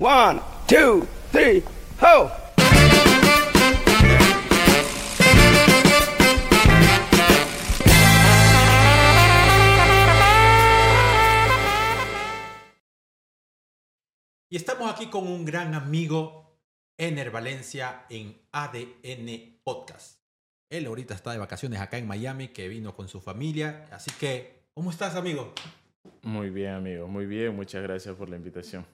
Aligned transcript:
One, 0.00 0.40
two, 0.68 1.04
three, 1.32 1.60
ho! 2.00 2.30
Y 14.48 14.54
estamos 14.54 14.88
aquí 14.88 15.06
con 15.06 15.26
un 15.26 15.44
gran 15.44 15.74
amigo, 15.74 16.60
Ener 16.96 17.32
Valencia, 17.32 18.06
en 18.08 18.40
ADN 18.52 19.58
Podcast. 19.64 20.20
Él 20.70 20.86
ahorita 20.86 21.14
está 21.14 21.32
de 21.32 21.38
vacaciones 21.38 21.80
acá 21.80 21.98
en 21.98 22.06
Miami, 22.06 22.46
que 22.48 22.68
vino 22.68 22.94
con 22.94 23.08
su 23.08 23.20
familia. 23.20 23.88
Así 23.90 24.12
que, 24.12 24.62
¿cómo 24.74 24.92
estás, 24.92 25.16
amigo? 25.16 25.52
Muy 26.22 26.50
bien, 26.50 26.74
amigo, 26.74 27.08
muy 27.08 27.26
bien. 27.26 27.56
Muchas 27.56 27.82
gracias 27.82 28.14
por 28.14 28.28
la 28.28 28.36
invitación. 28.36 28.86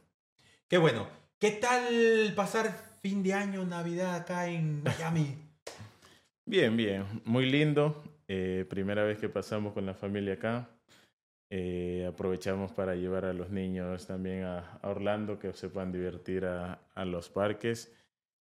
Qué 0.69 0.79
bueno. 0.79 1.07
¿Qué 1.39 1.51
tal 1.51 2.33
pasar 2.35 2.73
fin 3.03 3.23
de 3.23 3.35
año, 3.35 3.67
Navidad 3.67 4.15
acá 4.15 4.49
en 4.49 4.83
Miami? 4.83 5.37
Bien, 6.47 6.75
bien. 6.75 7.05
Muy 7.25 7.51
lindo. 7.51 8.03
Eh, 8.29 8.65
primera 8.69 9.05
vez 9.05 9.19
que 9.19 9.29
pasamos 9.29 9.75
con 9.75 9.85
la 9.85 9.93
familia 9.93 10.35
acá. 10.35 10.71
Eh, 11.51 12.07
aprovechamos 12.09 12.73
para 12.73 12.95
llevar 12.95 13.27
a 13.27 13.35
los 13.35 13.51
niños 13.51 14.07
también 14.07 14.45
a, 14.45 14.79
Orlando, 14.83 15.39
que 15.39 15.53
se 15.53 15.69
puedan 15.69 15.93
divertir 15.93 16.47
a, 16.47 16.81
a, 16.95 17.05
los 17.05 17.29
parques, 17.29 17.95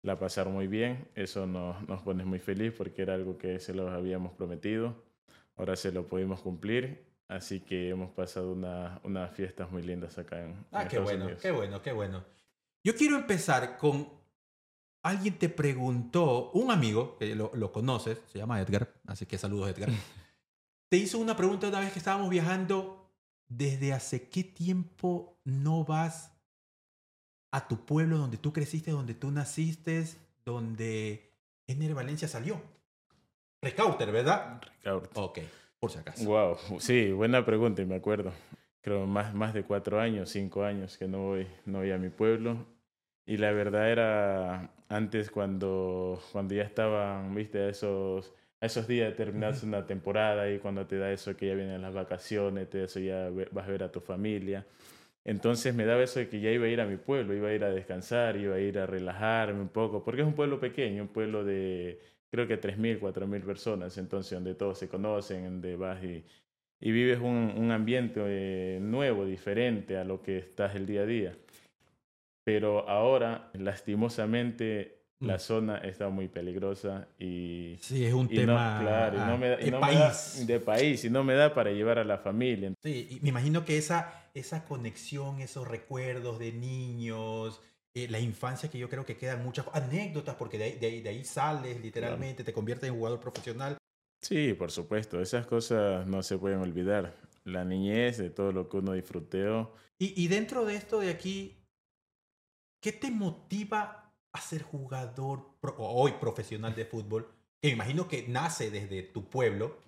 la 0.04 0.20
pasar 0.20 0.48
muy 0.48 0.68
bien. 0.68 1.08
Eso 1.16 1.48
nos, 1.48 1.82
nos 1.88 2.04
pone 2.04 2.24
muy 2.24 2.40
feliz 2.40 2.72
porque 2.78 3.02
era 3.02 3.16
algo 3.16 3.40
que 3.40 3.60
se 3.60 3.74
los 3.74 3.90
habíamos 3.90 4.34
prometido. 4.34 5.04
Ahora 5.56 5.76
se 5.76 5.92
lo 5.92 6.08
pudimos 6.08 6.42
cumplir. 6.42 7.11
Así 7.32 7.62
que 7.62 7.90
hemos 7.90 8.12
pasado 8.12 8.52
una, 8.52 9.00
unas 9.04 9.32
fiestas 9.32 9.72
muy 9.72 9.82
lindas 9.84 10.18
acá 10.18 10.44
en, 10.44 10.66
Ah, 10.70 10.84
en 10.84 10.88
qué 10.90 11.00
bueno, 11.00 11.24
Unidos. 11.26 11.42
qué 11.42 11.52
bueno, 11.52 11.82
qué 11.82 11.94
bueno. 11.94 12.26
Yo 12.84 12.94
quiero 12.94 13.16
empezar 13.16 13.78
con. 13.78 14.10
Alguien 15.02 15.40
te 15.40 15.48
preguntó, 15.48 16.52
un 16.52 16.72
amigo, 16.72 17.18
que 17.18 17.34
lo, 17.34 17.50
lo 17.56 17.72
conoces, 17.72 18.20
se 18.28 18.38
llama 18.38 18.60
Edgar, 18.60 18.94
así 19.08 19.26
que 19.26 19.38
saludos, 19.38 19.70
Edgar. 19.70 19.90
te 20.90 20.98
hizo 20.98 21.20
una 21.20 21.38
pregunta 21.38 21.70
una 21.70 21.80
vez 21.80 21.94
que 21.94 22.00
estábamos 22.00 22.30
viajando. 22.30 22.98
¿Desde 23.48 23.94
hace 23.94 24.28
qué 24.30 24.44
tiempo 24.44 25.38
no 25.46 25.86
vas 25.86 26.32
a 27.52 27.68
tu 27.68 27.86
pueblo 27.86 28.18
donde 28.18 28.38
tú 28.38 28.52
creciste, 28.54 28.92
donde 28.92 29.14
tú 29.14 29.32
naciste, 29.32 30.06
donde 30.46 31.34
Ener 31.68 31.94
Valencia 31.94 32.28
salió? 32.28 32.62
Recauter, 33.62 34.12
¿verdad? 34.12 34.62
Ricardo. 34.62 35.10
Ok, 35.16 35.40
por 35.82 35.92
si 35.92 35.98
acaso. 35.98 36.24
Wow, 36.26 36.80
sí, 36.80 37.12
buena 37.12 37.44
pregunta 37.44 37.82
y 37.82 37.86
me 37.88 37.96
acuerdo. 37.96 38.32
Creo 38.82 39.08
más, 39.08 39.34
más 39.34 39.54
de 39.56 39.64
cuatro 39.64 40.00
años, 40.00 40.30
cinco 40.30 40.64
años 40.64 40.96
que 40.96 41.08
no 41.08 41.24
voy, 41.24 41.48
no 41.66 41.80
voy 41.80 41.90
a 41.90 41.98
mi 41.98 42.10
pueblo. 42.10 42.68
Y 43.26 43.38
la 43.38 43.52
verdad 43.52 43.92
era 43.92 44.72
antes 44.90 45.32
cuando, 45.32 46.22
cuando 46.32 46.54
ya 46.54 46.64
estaban, 46.64 47.34
viste, 47.34 47.60
a 47.60 47.70
esos, 47.70 48.32
a 48.60 48.68
esos 48.68 48.88
días 48.88 49.10
de 49.10 49.16
terminarse 49.16 49.66
una 49.66 49.88
temporada 49.88 50.52
y 50.52 50.60
cuando 50.60 50.86
te 50.86 51.00
da 51.00 51.12
eso 51.12 51.36
que 51.36 51.48
ya 51.48 51.56
vienen 51.56 51.82
las 51.82 51.94
vacaciones, 51.96 52.70
te 52.70 52.78
da 52.78 52.86
eso 52.86 53.00
ya 53.00 53.32
vas 53.52 53.68
a 53.68 53.72
ver 53.72 53.82
a 53.82 53.92
tu 53.92 54.02
familia. 54.02 54.68
Entonces 55.26 55.74
me 55.74 55.86
daba 55.86 56.04
eso 56.04 56.20
de 56.20 56.30
que 56.30 56.40
ya 56.42 56.52
iba 56.52 56.66
a 56.66 56.70
ir 56.70 56.80
a 56.80 56.86
mi 56.86 56.98
pueblo, 56.98 57.34
iba 57.34 57.50
a 57.50 57.54
ir 57.54 57.64
a 57.64 57.72
descansar, 57.72 58.38
iba 58.38 58.56
a 58.56 58.60
ir 58.60 58.78
a 58.78 58.86
relajarme 58.86 59.62
un 59.62 59.70
poco, 59.70 60.04
porque 60.04 60.22
es 60.22 60.28
un 60.28 60.36
pueblo 60.36 60.60
pequeño, 60.60 61.02
un 61.04 61.10
pueblo 61.10 61.44
de 61.44 62.00
creo 62.32 62.48
que 62.48 62.58
3.000, 62.58 63.00
4.000 63.00 63.42
personas, 63.44 63.98
entonces 63.98 64.32
donde 64.32 64.56
todos 64.56 64.78
se 64.80 64.88
conocen, 64.90 65.44
donde 65.44 65.76
vas 65.76 66.04
y, 66.04 66.24
y 66.80 66.92
vives 66.92 67.20
un, 67.20 67.54
un 67.58 67.72
ambiente 67.72 68.22
eh, 68.26 68.80
nuevo, 68.82 69.26
diferente 69.26 69.98
a 69.98 70.04
lo 70.06 70.22
que 70.22 70.38
estás 70.40 70.76
el 70.76 70.86
día 70.88 71.02
a 71.02 71.06
día. 71.06 71.38
Pero 72.44 72.90
ahora, 72.90 73.52
lastimosamente, 73.54 74.98
la 75.20 75.36
Mm. 75.36 75.40
zona 75.40 75.78
está 75.78 76.10
muy 76.10 76.28
peligrosa 76.28 77.08
y, 77.20 77.78
Sí, 77.80 78.04
es 78.06 78.14
un 78.14 78.28
y 78.32 78.38
no, 78.40 78.46
tema 78.46 78.78
claro, 78.82 79.18
y 79.18 79.20
ah, 79.20 79.26
no 79.28 79.38
me 79.38 79.50
da- 79.50 79.62
y 79.62 79.66
de 79.66 79.72
no 79.72 79.82
me 79.82 79.94
da- 79.94 80.10
país. 80.10 80.48
de 80.48 80.60
país 80.60 81.06
y 81.06 81.10
no 81.12 81.24
me 81.24 81.36
da 81.36 81.54
para 81.54 81.70
llevar 81.72 82.00
a 82.00 82.04
la 82.04 82.18
familia. 82.18 82.74
Sí, 82.82 83.08
y 83.12 83.20
me 83.22 83.30
imagino 83.30 83.64
que 83.64 83.78
esa, 83.78 84.32
esa 84.34 84.66
conexión, 84.66 85.40
esos 85.42 85.68
recuerdos 85.68 86.40
de 86.40 86.54
niños, 86.54 87.62
eh, 87.94 88.08
la 88.10 88.20
infancia 88.20 88.70
que 88.70 88.78
yo 88.78 88.90
creo 88.90 89.06
que 89.06 89.18
quedan 89.18 89.44
muchas 89.44 89.66
anécdotas, 89.74 90.36
porque 90.36 90.58
de 90.58 90.64
ahí, 90.66 90.80
de 90.80 90.88
ahí, 90.88 91.02
de 91.02 91.10
ahí 91.10 91.24
sales 91.26 91.80
literalmente, 91.82 92.44
te 92.44 92.54
conviertes 92.54 92.90
en 92.90 92.96
jugador 92.96 93.20
profesional. 93.20 93.78
Sí, 94.22 94.54
por 94.54 94.72
supuesto, 94.72 95.20
esas 95.22 95.48
cosas 95.48 96.06
no 96.08 96.22
se 96.24 96.38
pueden 96.38 96.60
olvidar. 96.60 97.14
La 97.44 97.66
niñez, 97.66 98.18
de 98.18 98.30
todo 98.30 98.52
lo 98.52 98.70
que 98.70 98.78
uno 98.78 98.94
disfrutó. 98.94 99.74
Y, 100.00 100.14
y 100.24 100.28
dentro 100.28 100.64
de 100.66 100.76
esto 100.76 101.00
de 101.00 101.10
aquí, 101.10 101.58
¿qué 102.82 102.92
te 102.92 103.10
motiva 103.12 104.14
a 104.32 104.42
ser 104.42 104.62
jugador 104.62 105.56
pro- 105.60 105.76
hoy 105.78 106.14
profesional 106.14 106.76
de 106.76 106.86
fútbol? 106.86 107.28
Que 107.62 107.70
me 107.70 107.74
imagino 107.74 108.08
que 108.08 108.28
nace 108.28 108.72
desde 108.72 109.04
tu 109.04 109.26
pueblo, 109.26 109.80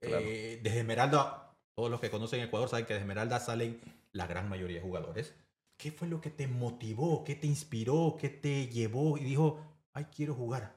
Claro. 0.00 0.24
eh, 0.26 0.60
desde 0.62 0.80
Esmeralda. 0.80 1.52
Todos 1.76 1.90
los 1.90 2.00
que 2.00 2.10
conocen 2.10 2.40
Ecuador 2.40 2.68
saben 2.68 2.86
que 2.86 2.94
de 2.94 3.00
Esmeralda 3.00 3.38
salen 3.40 3.80
la 4.12 4.26
gran 4.26 4.48
mayoría 4.48 4.76
de 4.76 4.82
jugadores. 4.82 5.34
¿Qué 5.80 5.90
fue 5.92 6.08
lo 6.08 6.20
que 6.20 6.30
te 6.30 6.46
motivó? 6.46 7.24
¿Qué 7.24 7.34
te 7.34 7.46
inspiró? 7.46 8.16
¿Qué 8.20 8.28
te 8.28 8.66
llevó? 8.68 9.16
Y 9.16 9.24
dijo, 9.24 9.60
ay, 9.94 10.06
quiero 10.14 10.34
jugar. 10.34 10.74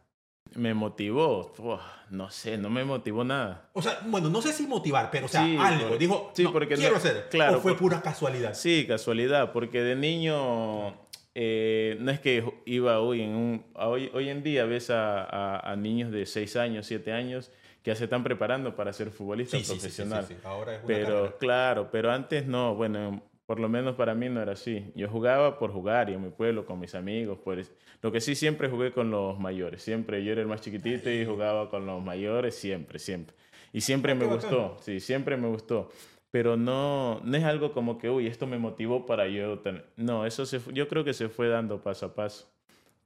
Me 0.56 0.74
motivó, 0.74 1.52
Uf, 1.58 1.82
no 2.12 2.30
sé, 2.30 2.58
no 2.58 2.70
me 2.70 2.84
motivó 2.84 3.24
nada. 3.24 3.70
O 3.74 3.82
sea, 3.82 4.00
bueno, 4.06 4.30
no 4.30 4.42
sé 4.42 4.54
si 4.54 4.68
motivar, 4.68 5.10
pero 5.10 5.26
o 5.26 5.30
sea, 5.30 5.44
Sí, 5.44 5.58
algo. 5.60 5.90
por- 5.90 5.98
dijo, 5.98 6.32
sí, 6.36 6.44
"No, 6.44 6.52
porque 6.54 6.76
no- 6.76 6.80
quiero 6.80 6.96
hacer. 6.98 7.28
claro, 7.30 7.58
o 7.58 7.62
fue 7.62 7.72
por- 7.74 7.80
pura 7.80 8.02
casualidad. 8.02 8.54
Sí, 8.54 8.86
casualidad, 8.88 9.52
porque 9.52 9.82
de 9.82 9.96
niño 9.96 10.94
eh, 11.36 11.98
no 12.00 12.12
es 12.12 12.20
que 12.20 12.44
iba 12.66 13.00
hoy 13.00 13.22
en 13.22 13.32
un... 13.32 13.66
Hoy, 13.74 14.12
hoy 14.14 14.30
en 14.30 14.44
día 14.44 14.66
ves 14.66 14.92
a, 14.92 15.24
a- 15.24 15.72
a 15.72 15.76
niños 15.76 16.12
de 16.12 16.28
6 16.28 16.56
años, 16.56 16.86
7 16.86 17.12
años 17.12 17.50
que 17.82 17.90
ya 17.90 17.96
se 17.96 18.04
están 18.04 18.24
preparando 18.24 18.76
para 18.76 18.94
ser 18.94 19.10
futbolista 19.10 19.58
Sí, 19.58 19.64
sí, 19.66 19.80
sí, 19.80 19.90
sí. 19.90 20.04
Ahora 20.44 20.76
es 20.76 20.80
una 20.84 20.88
Pero 20.88 21.08
carrera. 21.16 21.38
claro, 21.40 21.90
pero 21.92 22.12
antes 22.12 22.46
no, 22.46 22.76
bueno, 22.76 23.24
por 23.46 23.60
lo 23.60 23.70
menos 23.70 23.96
para 23.96 24.16
mí 24.16 24.30
no 24.30 24.42
era 24.42 24.54
así. 24.54 24.92
Yo 24.96 25.10
jugaba 25.10 25.60
por 25.60 25.72
jugar 25.72 26.10
y 26.10 26.14
en 26.14 26.24
mi 26.24 26.30
pueblo 26.30 26.66
con 26.66 26.80
mis 26.80 26.96
amigos, 26.96 27.40
pues 27.44 27.72
lo 28.02 28.12
que 28.12 28.22
sí 28.22 28.36
siempre 28.36 28.70
jugué 28.70 28.92
con 28.92 29.12
los 29.12 29.40
mayores, 29.40 29.82
siempre 29.82 30.24
yo 30.24 30.32
era 30.32 30.42
el 30.42 30.48
más 30.48 30.62
chiquitito 30.62 31.10
y 31.10 31.26
jugaba 31.26 31.70
con 31.70 31.86
los 31.86 32.04
mayores 32.04 32.56
siempre, 32.56 33.00
siempre. 33.00 33.36
Y 33.72 33.82
siempre 33.82 34.14
me 34.16 34.26
gustó, 34.26 34.78
sí, 34.82 35.00
siempre 35.00 35.36
me 35.38 35.48
gustó. 35.48 35.90
Pero 36.32 36.58
no, 36.58 37.22
no 37.24 37.38
es 37.38 37.44
algo 37.44 37.74
como 37.74 38.00
que, 38.00 38.10
uy, 38.10 38.26
esto 38.26 38.48
me 38.48 38.58
motivó 38.58 39.06
para 39.06 39.28
yo 39.28 39.60
tener... 39.60 39.86
No, 39.98 40.26
eso 40.26 40.48
se, 40.48 40.60
yo 40.74 40.88
creo 40.88 41.04
que 41.04 41.14
se 41.14 41.30
fue 41.30 41.48
dando 41.48 41.84
paso 41.84 42.08
a 42.08 42.16
paso. 42.16 42.53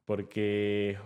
Porque 0.08 0.98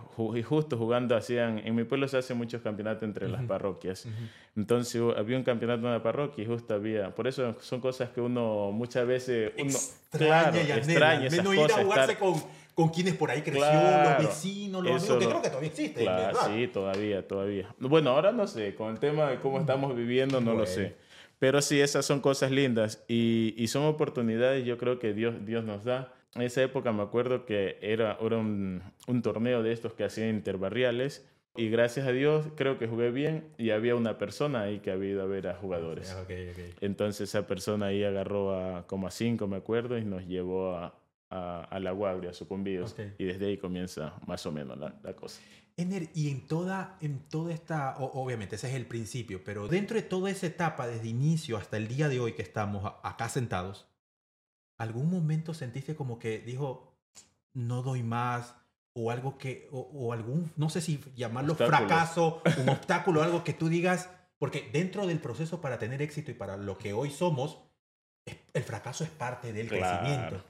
justo 0.48 0.78
jugando 0.78 1.16
hacían, 1.16 1.58
en 1.58 1.74
mi 1.74 1.82
pueblo 1.82 2.06
se 2.06 2.18
hacen 2.18 2.38
muchos 2.38 2.62
campeonatos 2.62 3.02
entre 3.02 3.28
las 3.28 3.40
Ujú. 3.40 3.48
parroquias. 3.48 4.06
Ujú. 4.06 4.14
Entonces 4.56 5.02
hu- 5.02 5.12
había 5.18 5.36
un 5.36 5.42
campeonato 5.42 5.80
en 5.80 5.86
una 5.86 6.02
parroquia 6.04 6.44
y 6.44 6.46
justo 6.46 6.72
había. 6.72 7.12
Por 7.12 7.26
eso 7.26 7.56
son 7.60 7.80
cosas 7.80 8.10
que 8.10 8.20
uno 8.20 8.70
muchas 8.70 9.04
veces. 9.04 9.50
Uno, 9.58 9.68
extraña 9.70 10.50
claro, 10.52 10.56
y 10.68 10.70
extraña 10.70 11.26
esas 11.26 11.38
menos 11.38 11.54
ir 11.54 11.60
a 11.60 11.62
cosas. 11.64 11.82
jugarse 11.84 12.12
estar- 12.12 12.18
con, 12.18 12.42
con 12.76 12.88
quienes 12.90 13.14
por 13.16 13.30
ahí 13.32 13.42
creció, 13.42 13.60
Claro, 13.60 14.10
los 14.20 14.28
vecinos, 14.28 14.82
los 14.84 14.92
amigos, 15.02 15.18
que 15.18 15.26
creo 15.28 15.42
que 15.42 15.48
todavía 15.48 15.68
existen, 15.68 16.04
Claro, 16.04 16.38
sí, 16.46 16.68
todavía, 16.68 17.26
todavía. 17.26 17.74
Bueno, 17.80 18.10
ahora 18.10 18.30
no 18.30 18.46
sé, 18.46 18.76
con 18.76 18.92
el 18.92 19.00
tema 19.00 19.30
de 19.30 19.40
cómo 19.40 19.58
estamos 19.58 19.96
viviendo, 19.96 20.40
no 20.40 20.52
lo 20.52 20.58
Bueno. 20.58 20.70
sé. 20.72 20.94
Pero 21.40 21.60
sí, 21.60 21.80
esas 21.80 22.06
son 22.06 22.20
cosas 22.20 22.52
lindas 22.52 23.02
y, 23.08 23.52
y 23.56 23.66
son 23.66 23.82
oportunidades, 23.82 24.64
yo 24.64 24.78
creo 24.78 25.00
que 25.00 25.12
Dios, 25.12 25.44
Dios 25.44 25.64
nos 25.64 25.82
da. 25.82 26.12
En 26.34 26.42
esa 26.42 26.62
época 26.62 26.92
me 26.92 27.02
acuerdo 27.02 27.44
que 27.44 27.78
era, 27.82 28.16
era 28.20 28.36
un, 28.38 28.82
un 29.06 29.22
torneo 29.22 29.62
de 29.62 29.72
estos 29.72 29.92
que 29.94 30.04
hacían 30.04 30.30
interbarriales 30.30 31.26
y 31.56 31.68
gracias 31.68 32.06
a 32.06 32.12
Dios 32.12 32.46
creo 32.56 32.78
que 32.78 32.86
jugué 32.86 33.10
bien 33.10 33.48
y 33.58 33.70
había 33.70 33.94
una 33.94 34.16
persona 34.16 34.62
ahí 34.62 34.78
que 34.80 34.90
había 34.90 35.10
ido 35.10 35.22
a 35.22 35.26
ver 35.26 35.46
a 35.48 35.54
jugadores. 35.56 36.10
Ah. 36.16 36.24
Entonces 36.80 37.28
esa 37.28 37.46
persona 37.46 37.86
ahí 37.86 38.02
agarró 38.02 38.54
a 38.54 38.86
como 38.86 39.06
a 39.06 39.10
cinco, 39.10 39.46
me 39.46 39.56
acuerdo, 39.56 39.98
y 39.98 40.04
nos 40.06 40.26
llevó 40.26 40.74
a, 40.74 40.98
a, 41.28 41.64
a 41.64 41.80
la 41.80 41.90
guardia, 41.92 42.32
sucumbidos. 42.32 42.92
Ok. 42.92 43.00
Y 43.18 43.24
desde 43.24 43.46
ahí 43.48 43.58
comienza 43.58 44.14
más 44.26 44.46
o 44.46 44.52
menos 44.52 44.78
la, 44.78 44.94
la 45.02 45.14
cosa. 45.14 45.42
Ener, 45.76 46.08
y 46.14 46.30
en 46.30 46.46
toda, 46.46 46.96
en 47.02 47.18
toda 47.28 47.52
esta, 47.52 47.96
obviamente 47.98 48.56
ese 48.56 48.68
es 48.68 48.74
el 48.74 48.86
principio, 48.86 49.42
pero 49.44 49.68
dentro 49.68 49.96
de 49.96 50.02
toda 50.02 50.30
esa 50.30 50.46
etapa, 50.46 50.86
desde 50.86 51.08
inicio 51.08 51.56
hasta 51.58 51.76
el 51.78 51.88
día 51.88 52.08
de 52.08 52.20
hoy 52.20 52.32
que 52.32 52.42
estamos 52.42 52.84
a- 52.84 53.06
acá 53.06 53.28
sentados, 53.30 53.86
¿algún 54.82 55.08
momento 55.10 55.54
sentiste 55.54 55.94
como 55.94 56.18
que 56.18 56.38
dijo, 56.40 56.92
no 57.54 57.82
doy 57.82 58.02
más? 58.02 58.54
O 58.94 59.10
algo 59.10 59.38
que, 59.38 59.68
o, 59.72 59.80
o 59.80 60.12
algún, 60.12 60.50
no 60.56 60.68
sé 60.68 60.80
si 60.82 61.00
llamarlo 61.16 61.52
Obstáculo. 61.52 61.78
fracaso, 61.88 62.42
un 62.58 62.68
obstáculo, 62.76 63.22
algo 63.22 63.42
que 63.42 63.54
tú 63.54 63.68
digas, 63.70 64.10
porque 64.38 64.68
dentro 64.72 65.06
del 65.06 65.18
proceso 65.18 65.60
para 65.62 65.78
tener 65.78 66.02
éxito 66.02 66.30
y 66.30 66.34
para 66.34 66.56
lo 66.58 66.76
que 66.76 66.92
hoy 66.92 67.10
somos, 67.10 67.58
el 68.52 68.62
fracaso 68.64 69.04
es 69.04 69.10
parte 69.10 69.52
del 69.52 69.68
Claro. 69.68 69.98
crecimiento. 69.98 70.44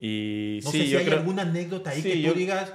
Y 0.00 0.60
No 0.64 0.70
sí, 0.72 0.78
sé 0.78 0.84
si 0.86 0.90
yo 0.90 0.98
hay 0.98 1.04
creo, 1.04 1.18
alguna 1.20 1.42
anécdota 1.42 1.90
ahí 1.90 2.02
Sí, 2.02 2.08
que 2.08 2.14
tú 2.16 2.20
yo- 2.22 2.34
digas, 2.34 2.72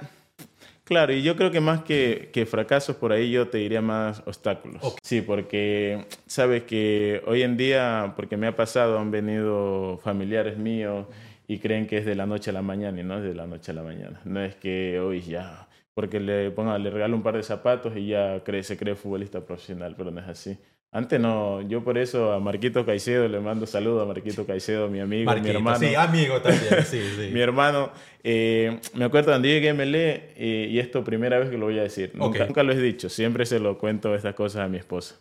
claro, 0.90 1.12
y 1.12 1.22
yo 1.22 1.36
creo 1.36 1.52
que 1.52 1.60
más 1.60 1.84
que, 1.84 2.30
que 2.32 2.46
fracasos 2.46 2.96
por 2.96 3.12
ahí 3.12 3.30
yo 3.30 3.48
te 3.48 3.58
diría 3.58 3.80
más 3.80 4.22
obstáculos. 4.26 4.82
Sí, 5.04 5.22
porque 5.22 6.04
sabes 6.26 6.64
que 6.64 7.22
hoy 7.26 7.42
en 7.42 7.56
día, 7.56 8.14
porque 8.16 8.36
me 8.36 8.48
ha 8.48 8.56
pasado, 8.56 8.98
han 8.98 9.12
venido 9.12 9.98
familiares 10.02 10.58
míos 10.58 11.06
y 11.46 11.60
creen 11.60 11.86
que 11.86 11.98
es 11.98 12.04
de 12.04 12.16
la 12.16 12.26
noche 12.26 12.50
a 12.50 12.52
la 12.52 12.62
mañana 12.62 13.00
y 13.00 13.04
no 13.04 13.18
es 13.18 13.22
de 13.22 13.34
la 13.34 13.46
noche 13.46 13.70
a 13.70 13.74
la 13.74 13.84
mañana. 13.84 14.20
No 14.24 14.42
es 14.42 14.56
que 14.56 14.98
hoy 14.98 15.20
ya, 15.20 15.68
porque 15.94 16.18
le, 16.18 16.50
ponga, 16.50 16.76
le 16.76 16.90
regalo 16.90 17.14
un 17.14 17.22
par 17.22 17.36
de 17.36 17.44
zapatos 17.44 17.96
y 17.96 18.08
ya 18.08 18.42
cree, 18.42 18.64
se 18.64 18.76
cree 18.76 18.96
futbolista 18.96 19.40
profesional, 19.46 19.94
pero 19.96 20.10
no 20.10 20.20
es 20.20 20.26
así. 20.26 20.58
Antes 20.92 21.20
no, 21.20 21.62
yo 21.62 21.84
por 21.84 21.98
eso 21.98 22.32
a 22.32 22.40
Marquito 22.40 22.84
Caicedo 22.84 23.28
le 23.28 23.38
mando 23.38 23.64
saludos 23.64 24.02
a 24.02 24.06
Marquito 24.06 24.44
Caicedo, 24.44 24.88
mi 24.88 24.98
amigo, 24.98 25.32
mi 25.36 25.48
hermano. 25.48 25.78
Sí, 25.78 25.94
amigo 25.94 26.40
también, 26.40 26.84
sí, 26.84 27.00
sí. 27.16 27.30
mi 27.32 27.40
hermano. 27.40 27.92
Eh, 28.24 28.80
me 28.94 29.04
acuerdo 29.04 29.30
cuando 29.30 29.46
llegué 29.46 29.70
a 29.70 29.74
MLE, 29.74 30.32
eh, 30.36 30.68
y 30.68 30.80
esto 30.80 31.04
primera 31.04 31.38
vez 31.38 31.48
que 31.48 31.58
lo 31.58 31.66
voy 31.66 31.78
a 31.78 31.82
decir. 31.82 32.10
Nunca, 32.14 32.44
nunca, 32.44 32.64
lo 32.64 32.72
he 32.72 32.80
dicho, 32.80 33.08
siempre 33.08 33.46
se 33.46 33.60
lo 33.60 33.78
cuento 33.78 34.16
estas 34.16 34.34
cosas 34.34 34.62
a 34.62 34.68
mi 34.68 34.78
esposa. 34.78 35.20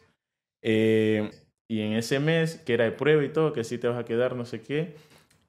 Eh, 0.63 1.29
y 1.67 1.81
en 1.81 1.93
ese 1.93 2.19
mes, 2.19 2.55
que 2.65 2.73
era 2.73 2.85
de 2.85 2.91
prueba 2.91 3.23
y 3.23 3.29
todo, 3.29 3.53
que 3.53 3.63
sí 3.63 3.77
te 3.77 3.87
vas 3.87 3.99
a 3.99 4.05
quedar, 4.05 4.35
no 4.35 4.45
sé 4.45 4.61
qué. 4.61 4.95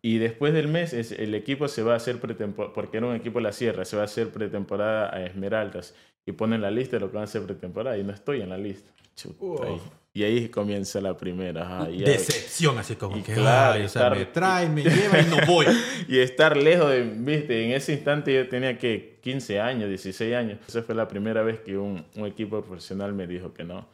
Y 0.02 0.18
después 0.18 0.52
del 0.52 0.68
mes, 0.68 0.92
es, 0.92 1.12
el 1.12 1.34
equipo 1.34 1.66
se 1.66 1.82
va 1.82 1.94
a 1.94 1.96
hacer 1.96 2.20
pretemporada, 2.20 2.74
porque 2.74 2.98
era 2.98 3.06
un 3.06 3.16
equipo 3.16 3.38
de 3.38 3.44
la 3.44 3.52
Sierra, 3.52 3.86
se 3.86 3.96
va 3.96 4.02
a 4.02 4.04
hacer 4.04 4.28
pretemporada 4.30 5.14
a 5.14 5.24
Esmeraldas. 5.24 5.94
Y 6.26 6.32
ponen 6.32 6.60
la 6.60 6.70
lista 6.70 6.96
de 6.96 7.00
lo 7.00 7.10
que 7.10 7.16
van 7.16 7.22
a 7.22 7.24
hacer 7.24 7.42
pretemporada, 7.42 7.96
y 7.98 8.04
no 8.04 8.12
estoy 8.12 8.40
en 8.40 8.50
la 8.50 8.58
lista. 8.58 8.90
Chuta, 9.16 9.66
y 10.12 10.24
ahí 10.24 10.48
comienza 10.48 11.00
la 11.00 11.16
primera. 11.16 11.84
Decepción, 11.86 12.78
así 12.78 12.96
como 12.96 13.22
que 13.22 13.32
claro, 13.32 13.80
me 14.10 14.24
trae, 14.26 14.68
me 14.68 14.82
lleva 14.82 15.20
y 15.20 15.26
no 15.26 15.36
voy. 15.46 15.66
y 16.08 16.18
estar 16.18 16.56
lejos 16.56 16.90
de, 16.90 17.02
viste, 17.02 17.64
en 17.64 17.72
ese 17.72 17.92
instante 17.92 18.34
yo 18.34 18.48
tenía 18.48 18.76
que 18.76 19.18
15 19.22 19.60
años, 19.60 19.88
16 19.88 20.34
años. 20.34 20.58
Esa 20.66 20.82
fue 20.82 20.96
la 20.96 21.06
primera 21.06 21.42
vez 21.42 21.60
que 21.60 21.78
un, 21.78 22.04
un 22.16 22.26
equipo 22.26 22.60
profesional 22.62 23.12
me 23.12 23.28
dijo 23.28 23.54
que 23.54 23.62
no. 23.62 23.86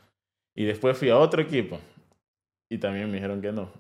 Y 0.55 0.65
después 0.65 0.97
fui 0.97 1.11
a 1.11 1.19
otro 1.19 1.43
equipo 1.43 1.79
y 2.71 2.79
también 2.79 3.09
me 3.09 3.17
dijeron 3.17 3.43
que 3.43 3.53
no. 3.53 3.71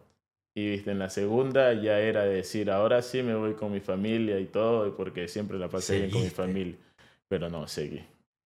Y 0.54 0.70
viste, 0.70 0.90
en 0.90 0.98
la 0.98 1.08
segunda 1.08 1.72
ya 1.72 2.00
era 2.00 2.24
decir, 2.24 2.70
ahora 2.70 3.00
sí 3.00 3.22
me 3.22 3.34
voy 3.34 3.54
con 3.54 3.72
mi 3.72 3.80
familia 3.80 4.38
y 4.38 4.46
todo, 4.46 4.94
porque 4.94 5.28
siempre 5.28 5.58
la 5.58 5.68
pasé 5.68 5.98
bien 6.00 6.10
con 6.10 6.22
mi 6.22 6.30
familia. 6.30 6.76
Pero 7.28 7.48
no, 7.48 7.66
seguí. 7.66 8.02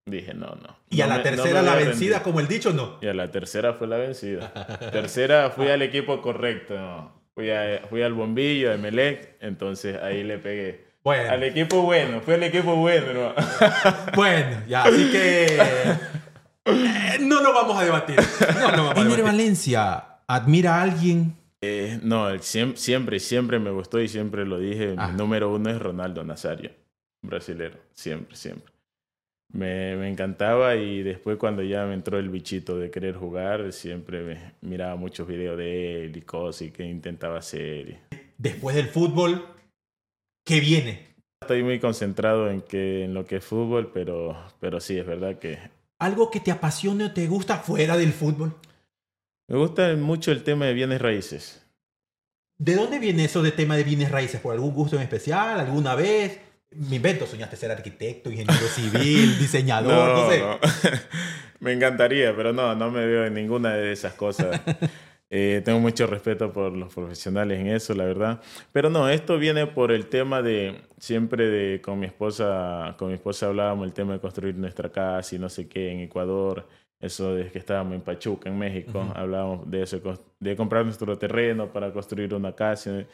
Dije, 0.07 0.35
no, 0.35 0.47
no. 0.47 0.77
¿Y 0.89 1.03
a 1.03 1.07
la 1.07 1.23
tercera 1.23 1.63
la 1.63 1.75
vencida, 1.75 2.23
como 2.23 2.41
el 2.41 2.49
dicho, 2.49 2.73
no? 2.73 2.99
Y 3.01 3.07
a 3.07 3.15
la 3.15 3.31
tercera 3.31 3.75
fue 3.75 3.87
la 3.87 3.97
vencida. 3.97 4.53
tercera 4.93 5.51
fui 5.51 5.69
al 5.69 5.83
equipo 5.83 6.21
correcto. 6.21 7.13
Fui, 7.35 7.51
a, 7.51 7.83
fui 7.89 8.03
al 8.03 8.15
bombillo 8.15 8.71
de 8.71 8.79
Melec, 8.79 9.37
entonces 9.41 9.97
ahí 10.03 10.25
le 10.25 10.39
pegué. 10.39 10.85
Bueno. 11.05 11.31
Al 11.31 11.43
equipo 11.45 11.83
bueno, 11.83 12.21
fue 12.21 12.35
el 12.35 12.43
equipo 12.43 12.75
bueno. 12.77 13.13
¿no? 13.13 13.35
bueno, 14.17 14.63
ya, 14.69 14.83
así 14.83 15.11
que 15.11 15.59
eh, 16.65 17.19
no 17.21 17.43
lo 17.43 17.55
vamos 17.55 17.81
a 17.81 17.85
debatir. 17.85 18.19
No, 18.61 18.73
no 18.77 18.95
vamos 18.95 19.23
Valencia 19.23 20.05
admira 20.27 20.77
a 20.77 20.83
alguien? 20.83 21.37
Eh, 21.63 21.99
no, 22.03 22.39
siempre, 22.39 23.19
siempre 23.21 23.59
me 23.59 23.71
gustó 23.71 24.01
y 24.01 24.09
siempre 24.09 24.45
lo 24.45 24.59
dije. 24.59 24.89
Mi 24.89 24.97
ah. 24.99 25.13
número 25.13 25.53
uno 25.53 25.71
es 25.71 25.79
Ronaldo 25.79 26.25
Nazario, 26.25 26.71
brasilero. 27.23 27.79
Siempre, 27.93 28.37
siempre 28.37 28.70
me, 29.53 29.97
me, 29.97 30.09
encantaba 30.09 30.77
y 30.77 31.03
después 31.03 31.37
cuando 31.39 31.63
ya 31.63 31.85
me 31.87 31.95
entró 31.95 32.19
el 32.19 32.29
bichito 32.29 32.79
de 32.79 32.91
querer 32.91 33.17
jugar, 33.17 33.73
siempre 33.73 34.23
me 34.23 34.53
miraba 34.61 34.97
muchos 34.97 35.27
videos 35.27 35.59
de 35.59 36.05
él 36.05 36.17
y 36.17 36.23
cosas 36.23 36.63
y 36.63 36.71
que 36.71 36.85
intentaba 36.85 37.39
hacer. 37.39 37.99
Después 38.39 38.77
del 38.77 38.87
fútbol, 38.87 39.45
¿qué 40.45 40.61
viene? 40.61 41.11
Estoy 41.43 41.63
muy 41.63 41.81
concentrado 41.81 42.51
en, 42.51 42.61
que, 42.61 43.05
en 43.05 43.15
lo 43.15 43.25
que 43.25 43.37
es 43.37 43.45
fútbol, 43.45 43.91
pero, 43.93 44.37
pero 44.61 44.81
sí, 44.81 44.99
es 44.99 45.07
verdad 45.07 45.39
que... 45.39 45.59
¿Algo 45.99 46.31
que 46.31 46.41
te 46.41 46.51
apasione 46.51 47.05
o 47.05 47.13
te 47.13 47.27
gusta 47.27 47.59
fuera 47.59 47.97
del 47.97 48.13
fútbol? 48.13 48.55
Me 49.49 49.57
gusta 49.57 49.95
mucho 49.97 50.33
el 50.33 50.45
tema 50.45 50.67
de 50.67 50.75
bienes 50.75 51.01
raíces. 51.01 51.67
¿De 52.59 52.75
dónde 52.75 52.99
viene 52.99 53.25
eso 53.25 53.43
de 53.43 53.53
tema 53.53 53.77
de 53.77 53.85
bienes 53.85 54.11
raíces? 54.11 54.41
¿Por 54.41 54.53
algún 54.53 54.73
gusto 54.73 54.97
en 54.97 55.03
especial? 55.03 55.59
¿Alguna 55.59 55.95
vez? 55.95 56.39
Me 56.73 56.97
invento, 56.97 57.27
soñaste 57.27 57.57
ser 57.57 57.73
arquitecto, 57.73 58.31
ingeniero 58.31 58.67
civil, 58.69 59.39
diseñador, 59.41 59.93
no, 59.93 60.31
sé. 60.31 61.01
me 61.61 61.73
encantaría, 61.73 62.35
pero 62.37 62.53
no, 62.53 62.75
no 62.77 62.93
me 62.93 63.05
veo 63.05 63.27
en 63.27 63.35
ninguna 63.35 63.75
de 63.75 63.93
esas 63.93 64.15
cosas. 64.15 64.61
Eh, 65.33 65.63
tengo 65.65 65.79
mucho 65.79 66.09
respeto 66.09 66.53
por 66.53 66.73
los 66.73 66.93
profesionales 66.93 67.61
en 67.61 67.69
eso, 67.69 67.95
la 67.95 68.05
verdad. 68.05 68.41
Pero 68.73 68.91
no, 68.91 69.09
esto 69.09 69.39
viene 69.39 69.65
por 69.69 69.93
el 69.93 70.07
tema 70.07 70.43
de 70.43 70.83
siempre 70.99 71.47
de 71.49 71.81
con 71.81 72.01
mi 72.01 72.07
esposa, 72.07 72.97
con 72.99 73.11
mi 73.11 73.15
esposa 73.15 73.47
hablábamos 73.47 73.87
el 73.87 73.93
tema 73.93 74.15
de 74.15 74.19
construir 74.19 74.57
nuestra 74.57 74.91
casa 74.91 75.37
y 75.37 75.39
no 75.39 75.49
sé 75.49 75.69
qué 75.69 75.93
en 75.93 76.01
Ecuador. 76.01 76.67
Eso 76.99 77.33
de 77.37 77.49
que 77.49 77.61
estábamos 77.61 77.95
en 77.95 78.01
Pachuca, 78.01 78.51
en 78.51 78.59
México, 78.59 79.09
hablábamos 79.15 79.71
de 79.71 79.85
eso, 79.85 80.01
de 80.41 80.57
comprar 80.57 80.85
nuestro 80.85 81.17
terreno 81.17 81.73
para 81.73 81.93
construir 81.93 82.35
una 82.35 82.53
casa. 82.53 83.07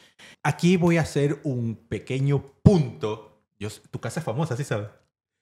Aquí 0.43 0.79
voy 0.79 0.97
a 0.97 1.03
hacer 1.03 1.37
un 1.45 1.77
pequeño 1.87 2.43
punto 2.63 3.36
yo, 3.59 3.69
tu 3.91 4.01
casa 4.01 4.21
es 4.21 4.25
famosa, 4.27 4.57
¿sí 4.57 4.65
sabes? 4.65 4.89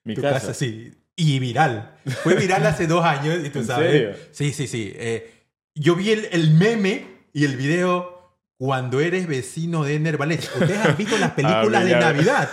Mi 0.03 0.15
tu 0.15 0.21
casa. 0.21 0.53
sí. 0.53 0.93
Y 1.17 1.39
viral. 1.39 1.95
Fue 2.23 2.35
viral 2.35 2.65
hace 2.67 2.87
dos 2.87 3.03
años 3.05 3.39
y 3.43 3.49
tú 3.49 3.63
sabes. 3.63 4.17
Sí, 4.31 4.51
sí, 4.51 4.67
sí. 4.67 4.91
Eh, 4.95 5.45
yo 5.73 5.95
vi 5.95 6.11
el, 6.11 6.27
el, 6.31 6.51
meme 6.51 7.07
y 7.31 7.45
el 7.45 7.55
video 7.55 8.35
cuando 8.57 8.99
eres 8.99 9.27
vecino 9.27 9.83
de 9.83 9.95
Ener 9.95 10.17
Valencia. 10.17 10.49
Ustedes 10.53 10.85
han 10.85 10.97
visto 10.97 11.17
las 11.17 11.31
películas 11.35 11.81
ah, 11.81 11.85
de 11.85 11.95
Navidad. 11.95 12.49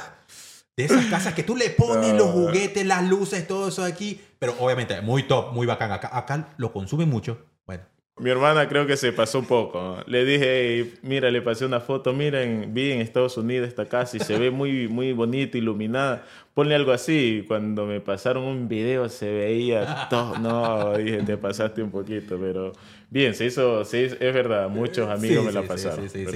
De 0.77 0.85
esas 0.85 1.05
casas 1.07 1.35
que 1.35 1.43
tú 1.43 1.55
le 1.55 1.71
pones 1.71 2.15
los 2.15 2.31
juguetes, 2.31 2.87
las 2.87 3.05
luces, 3.05 3.47
todo 3.47 3.69
eso 3.69 3.85
aquí. 3.85 4.21
Pero 4.39 4.57
obviamente, 4.59 5.01
muy 5.03 5.25
top, 5.25 5.53
muy 5.53 5.67
bacán. 5.67 5.93
Acá, 5.93 6.17
acá 6.17 6.55
lo 6.57 6.73
consumen 6.73 7.09
mucho. 7.09 7.45
Bueno, 7.67 7.85
mi 8.19 8.31
hermana 8.31 8.69
creo 8.69 8.87
que 8.87 8.97
se 8.97 9.13
pasó 9.13 9.39
un 9.39 9.47
poco. 9.47 9.97
Le 10.07 10.25
dije, 10.25 10.95
mira, 11.03 11.31
le 11.31 11.41
pasé 11.41 11.65
una 11.65 11.81
foto, 11.81 12.13
miren, 12.13 12.75
vi 12.75 12.93
en 12.93 13.01
Estados 13.01 13.37
Unidos 13.39 13.69
esta 13.69 13.89
casa 13.89 14.17
y 14.17 14.21
se 14.21 14.39
ve 14.39 14.51
muy, 14.51 14.87
muy 14.87 15.13
bonita, 15.13 15.57
iluminada. 15.57 16.25
Ponle 16.53 16.75
algo 16.75 16.93
así. 16.93 17.45
Cuando 17.49 17.87
me 17.87 18.01
pasaron 18.01 18.45
un 18.45 18.69
video 18.69 19.09
se 19.09 19.33
veía 19.33 20.09
todo. 20.11 20.39
No, 20.39 20.97
dije, 20.97 21.23
te 21.23 21.39
pasaste 21.39 21.83
un 21.83 21.91
poquito, 21.91 22.39
pero 22.39 22.73
bien, 23.09 23.35
se 23.35 23.47
hizo, 23.47 23.85
se 23.85 24.05
es 24.05 24.19
verdad, 24.21 24.69
muchos 24.69 25.09
amigos 25.09 25.47
me 25.47 25.53
la 25.53 25.63
pasaron. 25.63 26.09
Sí, 26.09 26.27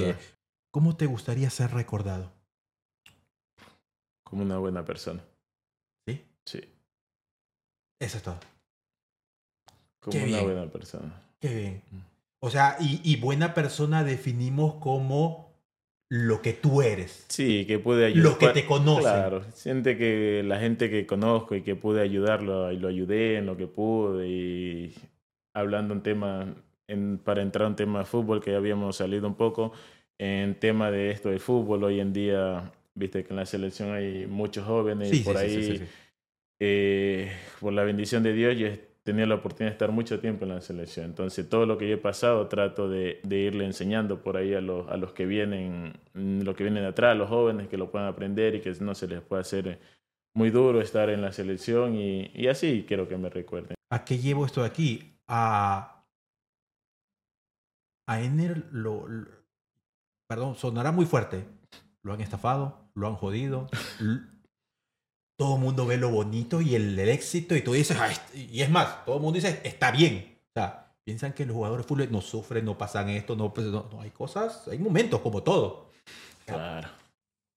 ¿Cómo 0.73 0.97
te 0.97 1.07
gustaría 1.07 1.51
ser 1.51 1.73
recordado? 1.73 2.33
Como 4.25 4.43
una 4.43 4.59
buena 4.59 4.85
persona. 4.85 5.23
¿Sí? 6.09 6.25
Sí. 6.45 6.61
Eso 8.01 8.17
es 8.17 8.23
todo. 8.23 8.41
Como 10.01 10.25
una 10.25 10.41
buena 10.43 10.67
persona. 10.67 11.26
Qué 11.47 11.55
bien. 11.55 11.83
O 12.41 12.51
sea, 12.51 12.77
y, 12.81 13.17
buena 13.17 13.55
persona 13.55 14.05
definimos 14.05 14.75
como 14.75 15.55
lo 16.09 16.43
que 16.43 16.53
tú 16.53 16.83
eres. 16.83 17.25
Sí, 17.29 17.65
que 17.67 17.79
puede 17.79 18.07
ayudar. 18.07 18.33
Lo 18.33 18.39
que 18.39 18.49
te 18.49 18.67
conoce. 18.67 19.03
Claro, 19.03 19.43
siente 19.53 19.97
que 19.97 20.43
la 20.45 20.61
gente 20.61 20.91
que 20.91 21.07
conozco 21.07 21.55
y 21.55 21.63
que 21.63 21.75
pude 21.75 22.03
ayudarlo 22.03 22.71
y 22.71 22.79
lo 22.79 22.89
ayudé 22.89 23.39
en 23.39 23.47
lo 23.47 23.57
que 23.57 23.67
pude 23.67 24.29
y 24.29 24.95
hablando 25.55 25.95
en 25.95 26.03
tema, 26.03 26.55
en, 26.87 27.19
para 27.19 27.43
entrar 27.43 27.69
en 27.69 27.77
tema 27.77 28.01
de 28.01 28.05
fútbol 28.05 28.43
que 28.43 28.53
ya 28.53 28.59
habíamos 28.59 28.97
salido 28.97 29.27
un 29.27 29.35
poco, 29.35 29.73
en 30.19 30.55
tema 30.55 30.91
de 30.91 31.11
esto 31.11 31.31
de 31.31 31.39
fútbol, 31.39 31.85
hoy 31.85 32.01
en 32.01 32.13
día, 32.13 32.71
viste 32.95 33.25
que 33.25 33.31
en 33.31 33.37
la 33.37 33.47
selección 33.47 33.93
hay 33.93 34.27
muchos 34.27 34.67
jóvenes 34.67 35.13
y 35.13 35.21
por 35.21 35.37
ahí, 35.37 35.83
eh, 36.61 37.33
por 37.61 37.73
la 37.73 37.83
bendición 37.83 38.23
de 38.23 38.33
Dios, 38.33 38.57
yo 38.57 38.69
tenía 39.07 39.25
la 39.25 39.37
oportunidad 39.37 39.71
de 39.71 39.75
estar 39.75 39.93
mucho 39.93 40.19
tiempo 40.19 40.45
en 40.45 40.51
la 40.51 40.61
selección. 40.61 41.07
Entonces, 41.07 41.49
todo 41.49 41.65
lo 41.65 41.79
que 41.79 41.89
yo 41.89 41.95
he 41.95 41.99
pasado 41.99 42.49
trato 42.49 42.89
de, 42.89 43.21
irle 43.31 43.65
enseñando 43.65 44.21
por 44.21 44.37
ahí 44.37 44.53
a 44.53 44.61
los, 44.61 44.89
a 44.89 44.97
los 44.97 45.13
que 45.13 45.27
vienen, 45.27 45.97
mm, 46.15 46.41
lo 46.41 46.57
que 46.57 46.65
vienen 46.65 46.83
de 46.83 46.89
atrás, 46.89 47.13
a 47.13 47.15
los 47.15 47.29
jóvenes 47.29 47.69
que 47.69 47.77
lo 47.77 47.89
puedan 47.89 48.09
aprender 48.09 48.57
y 48.57 48.61
que 48.61 48.73
no 48.81 48.97
se 48.97 49.07
les 49.07 49.23
pueda 49.23 49.43
hacer 49.43 49.81
muy 50.35 50.51
duro 50.51 50.81
estar 50.81 51.09
en 51.09 51.23
la 51.23 51.31
selección 51.31 51.95
y, 51.95 52.33
y 52.35 52.49
así 52.49 52.85
quiero 52.87 53.07
que 53.09 53.17
me 53.17 53.31
recuerden. 53.31 53.77
¿A 53.91 54.05
qué 54.05 54.19
llevo 54.19 54.45
esto 54.45 54.63
de 54.63 54.67
aquí? 54.67 55.17
A, 55.29 56.05
a 58.09 58.21
Ener 58.21 58.67
lo, 58.73 59.07
perdón, 60.29 60.57
sonará 60.57 60.91
muy 60.91 61.07
fuerte. 61.07 61.47
Lo 62.03 62.13
han 62.13 62.21
estafado, 62.21 62.91
lo 62.95 63.07
han 63.07 63.15
jodido, 63.15 63.69
todo 65.37 65.57
el 65.57 65.61
mundo 65.61 65.87
ve 65.87 65.99
lo 65.99 66.11
bonito 66.11 66.61
y 66.61 66.75
el, 66.75 66.99
éxito 66.99 67.55
y 67.55 67.63
tú 67.63 67.75
dices, 67.75 67.97
y 68.35 68.63
es 68.63 68.71
más, 68.71 69.05
todo 69.05 69.17
el 69.17 69.23
mundo 69.23 69.37
dice, 69.37 69.61
está 69.65 69.91
bien. 69.91 70.39
O 70.49 70.53
sea, 70.55 70.95
piensan 71.05 71.33
que 71.35 71.45
los 71.45 71.55
jugadores 71.55 71.85
de 71.85 71.89
fútbol 71.89 72.09
no 72.11 72.21
sufren, 72.23 72.65
no 72.65 72.79
pasan 72.79 73.11
esto, 73.11 73.37
no, 73.37 73.53
pues, 73.53 73.67
no, 73.67 73.89
hay 74.01 74.11
cosas, 74.11 74.67
hay 74.69 74.79
momentos 74.79 75.21
como 75.21 75.43
todo. 75.43 75.91
Claro, 76.47 76.89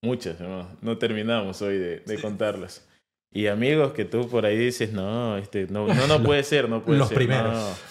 muchas, 0.03 0.39
no, 0.39 0.67
no 0.81 0.97
terminamos 0.97 1.61
hoy 1.61 1.77
de, 1.77 1.99
de 2.01 2.21
contarlas. 2.21 2.85
Y 3.31 3.47
amigos 3.47 3.93
que 3.93 4.05
tú 4.05 4.27
por 4.27 4.45
ahí 4.45 4.57
dices, 4.57 4.91
no, 4.91 5.37
este, 5.37 5.67
no, 5.67 5.87
no, 5.87 6.07
no 6.07 6.23
puede 6.23 6.43
ser, 6.43 6.67
no 6.67 6.83
puede 6.83 6.99
Los 6.99 7.09
ser. 7.09 7.17
Los 7.17 7.25
primeros. 7.25 7.81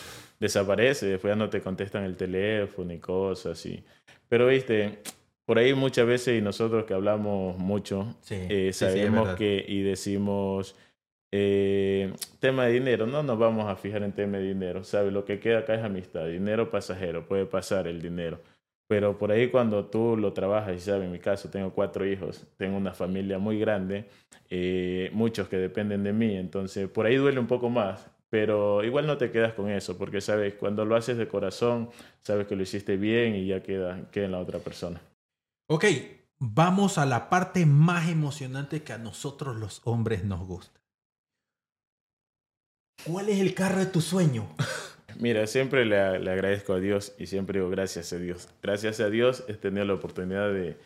desaparece, 0.41 1.07
después 1.07 1.33
ya 1.33 1.37
no 1.37 1.49
te 1.49 1.63
contestan 1.63 2.05
el 2.05 2.17
teléfono 2.17 2.93
y 2.93 2.99
cosas 2.99 3.59
así. 3.59 3.83
Pero 4.29 4.49
viste, 4.49 4.99
por 5.49 5.59
ahí 5.59 5.73
muchas 5.73 6.07
veces 6.07 6.39
y 6.39 6.43
nosotros 6.43 6.85
que 6.85 6.93
hablamos 6.93 7.57
mucho, 7.57 8.15
eh, 8.29 8.71
sabemos 8.75 9.31
que 9.31 9.65
y 9.67 9.81
decimos 9.81 10.77
eh, 11.33 12.13
tema 12.39 12.67
de 12.67 12.75
dinero, 12.75 13.07
no 13.07 13.23
nos 13.23 13.39
vamos 13.39 13.67
a 13.67 13.75
fijar 13.75 14.03
en 14.03 14.13
tema 14.13 14.37
de 14.37 14.45
dinero, 14.49 14.85
¿sabe? 14.85 15.11
Lo 15.11 15.25
que 15.25 15.41
queda 15.41 15.61
acá 15.61 15.75
es 15.75 15.83
amistad, 15.83 16.27
dinero 16.27 16.71
pasajero, 16.71 17.27
puede 17.27 17.47
pasar 17.47 17.89
el 17.89 18.03
dinero. 18.03 18.43
Pero 18.89 19.17
por 19.17 19.33
ahí 19.33 19.49
cuando 19.49 19.87
tú 19.87 20.19
lo 20.19 20.35
trabajas, 20.35 20.77
y 20.77 20.81
sabes, 20.81 21.07
en 21.07 21.13
mi 21.13 21.19
caso 21.19 21.49
tengo 21.49 21.73
cuatro 21.73 22.07
hijos, 22.07 22.47
tengo 22.59 22.77
una 22.77 22.93
familia 22.93 23.39
muy 23.39 23.59
grande, 23.59 24.05
eh, 24.51 25.09
muchos 25.15 25.49
que 25.49 25.57
dependen 25.57 26.05
de 26.05 26.13
mí, 26.13 26.37
entonces 26.37 26.91
por 26.91 27.07
ahí 27.07 27.17
duele 27.17 27.41
un 27.41 27.47
poco 27.47 27.71
más, 27.71 28.07
pero 28.29 28.85
igual 28.85 29.07
no 29.07 29.17
te 29.17 29.31
quedas 29.31 29.55
con 29.55 29.71
eso, 29.71 29.97
porque 29.97 30.21
sabes, 30.21 30.57
cuando 30.57 30.85
lo 30.85 30.95
haces 30.95 31.17
de 31.17 31.27
corazón, 31.27 31.89
sabes 32.21 32.47
que 32.47 32.55
lo 32.55 32.65
hiciste 32.65 32.99
bien 32.99 33.35
y 33.35 33.47
ya 33.47 33.63
queda, 33.63 34.11
queda 34.11 34.27
en 34.27 34.33
la 34.33 34.41
otra 34.41 34.59
persona. 34.59 35.01
Ok, 35.71 35.85
vamos 36.39 36.97
a 36.97 37.05
la 37.05 37.29
parte 37.29 37.67
más 37.67 38.09
emocionante 38.09 38.83
que 38.83 38.95
a 38.95 38.99
nosotros 38.99 39.55
los 39.57 39.83
hombres 39.85 40.25
nos 40.25 40.47
gusta. 40.47 40.81
¿Cuál 43.05 43.29
es 43.29 43.39
el 43.41 43.55
carro 43.55 43.81
de 43.81 43.87
tu 43.87 44.01
sueño? 44.01 44.49
Mira, 45.21 45.47
siempre 45.47 45.85
le, 45.85 46.21
le, 46.21 46.31
agradezco 46.31 46.73
a 46.73 46.81
Dios 46.81 47.15
y 47.19 47.27
siempre 47.27 47.59
digo 47.59 47.69
gracias 47.69 48.15
a 48.15 48.17
Dios. 48.17 48.49
Gracias 48.63 48.99
a 49.01 49.11
Dios 49.11 49.45
he 49.47 49.55
tenido 49.55 49.85
la 49.85 49.93
oportunidad 49.93 50.51
de, 50.51 50.79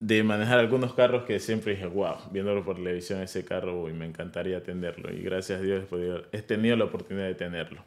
de 0.00 0.22
manejar 0.22 0.60
algunos 0.60 0.94
carros 0.94 1.24
que 1.24 1.38
siempre 1.38 1.74
dije, 1.74 1.86
wow, 1.86 2.16
viéndolo 2.30 2.64
por 2.64 2.76
televisión 2.76 3.20
ese 3.20 3.44
carro, 3.44 3.86
y 3.90 3.92
me 3.92 4.06
encantaría 4.06 4.62
tenerlo. 4.62 5.12
Y 5.12 5.20
gracias 5.20 5.60
a 5.60 5.62
Dios 5.62 5.82
he, 5.82 5.86
podido, 5.86 6.22
he 6.32 6.40
tenido 6.40 6.74
la 6.76 6.84
oportunidad 6.84 7.26
de 7.26 7.34
tenerlo. 7.34 7.84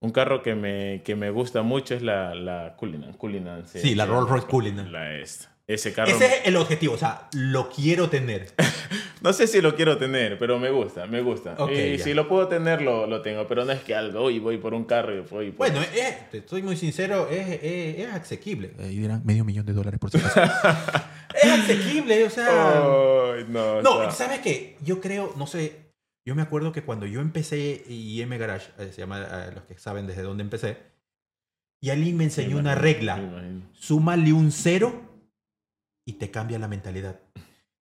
Un 0.00 0.12
carro 0.12 0.40
que 0.40 0.54
me, 0.54 1.02
que 1.04 1.16
me 1.16 1.30
gusta 1.30 1.62
mucho 1.62 1.96
es 1.96 2.02
la, 2.02 2.36
la 2.36 2.76
Cullinan. 2.76 3.14
Cullinan 3.14 3.66
sí, 3.66 3.80
sí, 3.80 3.94
la 3.96 4.06
Rolls 4.06 4.28
Royce 4.30 4.46
Cullinan. 4.46 4.92
La 4.92 5.16
esta. 5.16 5.53
Ese 5.66 5.94
carro. 5.94 6.10
Ese 6.10 6.26
es 6.26 6.46
el 6.46 6.56
objetivo, 6.56 6.94
o 6.94 6.98
sea, 6.98 7.28
lo 7.32 7.70
quiero 7.70 8.10
tener. 8.10 8.52
no 9.22 9.32
sé 9.32 9.46
si 9.46 9.62
lo 9.62 9.74
quiero 9.74 9.96
tener, 9.96 10.38
pero 10.38 10.58
me 10.58 10.70
gusta, 10.70 11.06
me 11.06 11.22
gusta. 11.22 11.56
y 11.72 11.98
si 11.98 12.12
lo 12.12 12.28
puedo 12.28 12.48
tener, 12.48 12.82
lo, 12.82 13.06
lo, 13.06 13.22
tengo, 13.22 13.48
pero 13.48 13.64
no 13.64 13.72
es 13.72 13.82
que 13.82 13.94
algo, 13.94 14.20
hoy 14.20 14.38
voy 14.38 14.58
por 14.58 14.74
un 14.74 14.84
carro 14.84 15.14
y 15.14 15.20
voy 15.20 15.52
por... 15.52 15.70
Bueno, 15.70 15.80
es, 15.80 16.30
te 16.30 16.38
estoy 16.38 16.62
muy 16.62 16.76
sincero, 16.76 17.28
es, 17.30 17.48
es, 17.62 17.98
es 17.98 18.12
asequible. 18.12 18.72
Ahí 18.78 18.98
dirán 18.98 19.22
medio 19.24 19.44
millón 19.44 19.64
de 19.64 19.72
dólares 19.72 19.98
por 19.98 20.10
si 20.10 20.18
es 21.42 21.50
asequible, 21.50 22.24
o 22.24 22.30
sea... 22.30 22.84
no, 23.48 23.80
no 23.80 24.10
¿sabes 24.10 24.40
qué? 24.40 24.76
Yo 24.82 25.00
creo, 25.00 25.32
no 25.38 25.46
sé, 25.46 25.84
yo 26.26 26.34
me 26.34 26.42
acuerdo 26.42 26.72
que 26.72 26.82
cuando 26.82 27.06
yo 27.06 27.20
empecé 27.20 27.84
IM 27.88 28.36
Garage, 28.36 28.70
eh, 28.78 28.90
se 28.92 29.00
llama, 29.00 29.22
eh, 29.22 29.52
los 29.54 29.64
que 29.64 29.78
saben 29.78 30.06
desde 30.06 30.22
dónde 30.22 30.42
empecé, 30.42 30.78
y 31.80 31.90
Ali 31.90 32.14
me 32.14 32.24
enseñó 32.24 32.56
una 32.56 32.74
regla. 32.74 33.20
Súmale 33.72 34.32
un 34.32 34.50
cero 34.52 35.03
y 36.04 36.14
te 36.14 36.30
cambia 36.30 36.58
la 36.58 36.68
mentalidad. 36.68 37.20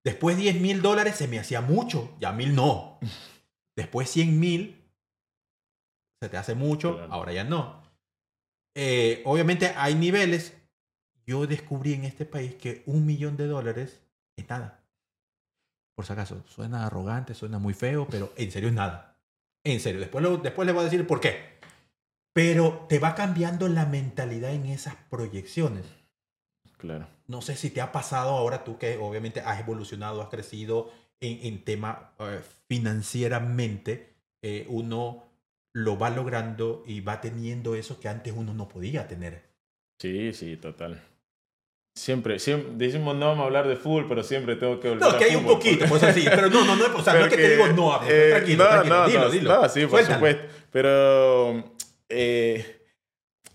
Después 0.03 0.37
10 0.37 0.59
mil 0.59 0.81
dólares 0.81 1.15
se 1.15 1.27
me 1.27 1.39
hacía 1.39 1.61
mucho, 1.61 2.15
ya 2.19 2.31
mil 2.31 2.55
no. 2.55 2.99
Después 3.75 4.09
100 4.09 4.39
mil 4.39 4.83
se 6.21 6.29
te 6.29 6.37
hace 6.37 6.55
mucho, 6.55 7.05
ahora 7.09 7.33
ya 7.33 7.43
no. 7.43 7.83
Eh, 8.75 9.21
obviamente 9.25 9.73
hay 9.75 9.95
niveles. 9.95 10.53
Yo 11.25 11.47
descubrí 11.47 11.93
en 11.93 12.03
este 12.03 12.25
país 12.25 12.55
que 12.55 12.83
un 12.85 13.05
millón 13.05 13.37
de 13.37 13.47
dólares 13.47 14.01
es 14.35 14.49
nada. 14.49 14.83
Por 15.95 16.05
si 16.05 16.13
acaso, 16.13 16.43
suena 16.47 16.85
arrogante, 16.85 17.33
suena 17.33 17.59
muy 17.59 17.73
feo, 17.73 18.07
pero 18.09 18.33
en 18.35 18.51
serio 18.51 18.69
es 18.69 18.75
nada. 18.75 19.17
En 19.63 19.79
serio, 19.79 20.01
después, 20.01 20.25
después 20.41 20.65
les 20.65 20.75
voy 20.75 20.81
a 20.81 20.85
decir 20.85 21.05
por 21.07 21.21
qué. 21.21 21.59
Pero 22.33 22.85
te 22.89 22.99
va 22.99 23.15
cambiando 23.15 23.67
la 23.67 23.85
mentalidad 23.85 24.51
en 24.53 24.65
esas 24.65 24.95
proyecciones. 25.09 25.85
Claro. 26.83 27.07
No 27.27 27.41
sé 27.41 27.55
si 27.55 27.69
te 27.69 27.79
ha 27.79 27.93
pasado 27.93 28.31
ahora 28.31 28.65
tú 28.65 28.77
que 28.77 28.97
obviamente 28.97 29.39
has 29.39 29.61
evolucionado, 29.61 30.21
has 30.21 30.27
crecido 30.27 30.91
en, 31.21 31.39
en 31.43 31.63
tema 31.63 32.11
eh, 32.19 32.41
financieramente, 32.67 34.17
eh, 34.41 34.65
uno 34.67 35.23
lo 35.73 35.97
va 35.97 36.09
logrando 36.09 36.83
y 36.85 36.99
va 36.99 37.21
teniendo 37.21 37.75
eso 37.75 38.01
que 38.01 38.09
antes 38.09 38.33
uno 38.35 38.53
no 38.53 38.67
podía 38.67 39.07
tener. 39.07 39.43
Sí, 39.97 40.33
sí, 40.33 40.57
total. 40.57 41.01
Siempre, 41.95 42.37
siempre, 42.39 42.73
decimos 42.75 43.15
no 43.15 43.27
vamos 43.27 43.43
a 43.43 43.45
hablar 43.45 43.69
de 43.69 43.77
fútbol, 43.77 44.09
pero 44.09 44.21
siempre 44.21 44.57
tengo 44.57 44.81
que 44.81 44.89
volver 44.89 45.09
No, 45.09 45.17
que 45.17 45.23
hay 45.23 45.35
un 45.37 45.45
poquito, 45.45 45.85
pues 45.87 46.03
así, 46.03 46.25
pero 46.25 46.49
no, 46.49 46.65
no, 46.65 46.75
no, 46.75 46.97
o 46.97 47.01
sea, 47.01 47.13
no 47.13 47.21
es 47.21 47.29
que, 47.29 47.37
te 47.37 47.55
digo 47.55 47.67
no, 47.67 48.03
eh, 48.03 48.31
tranquilo, 48.31 48.63
no, 48.65 48.69
tranquilo, 48.69 48.95
no, 48.97 49.07
dilo, 49.07 49.19
no, 49.21 49.29
dilo. 49.29 49.61
No, 49.61 49.69
sí, 49.69 49.85
por 49.85 50.03
supuesto, 50.03 50.43
pero 50.69 51.63
eh, 52.09 52.81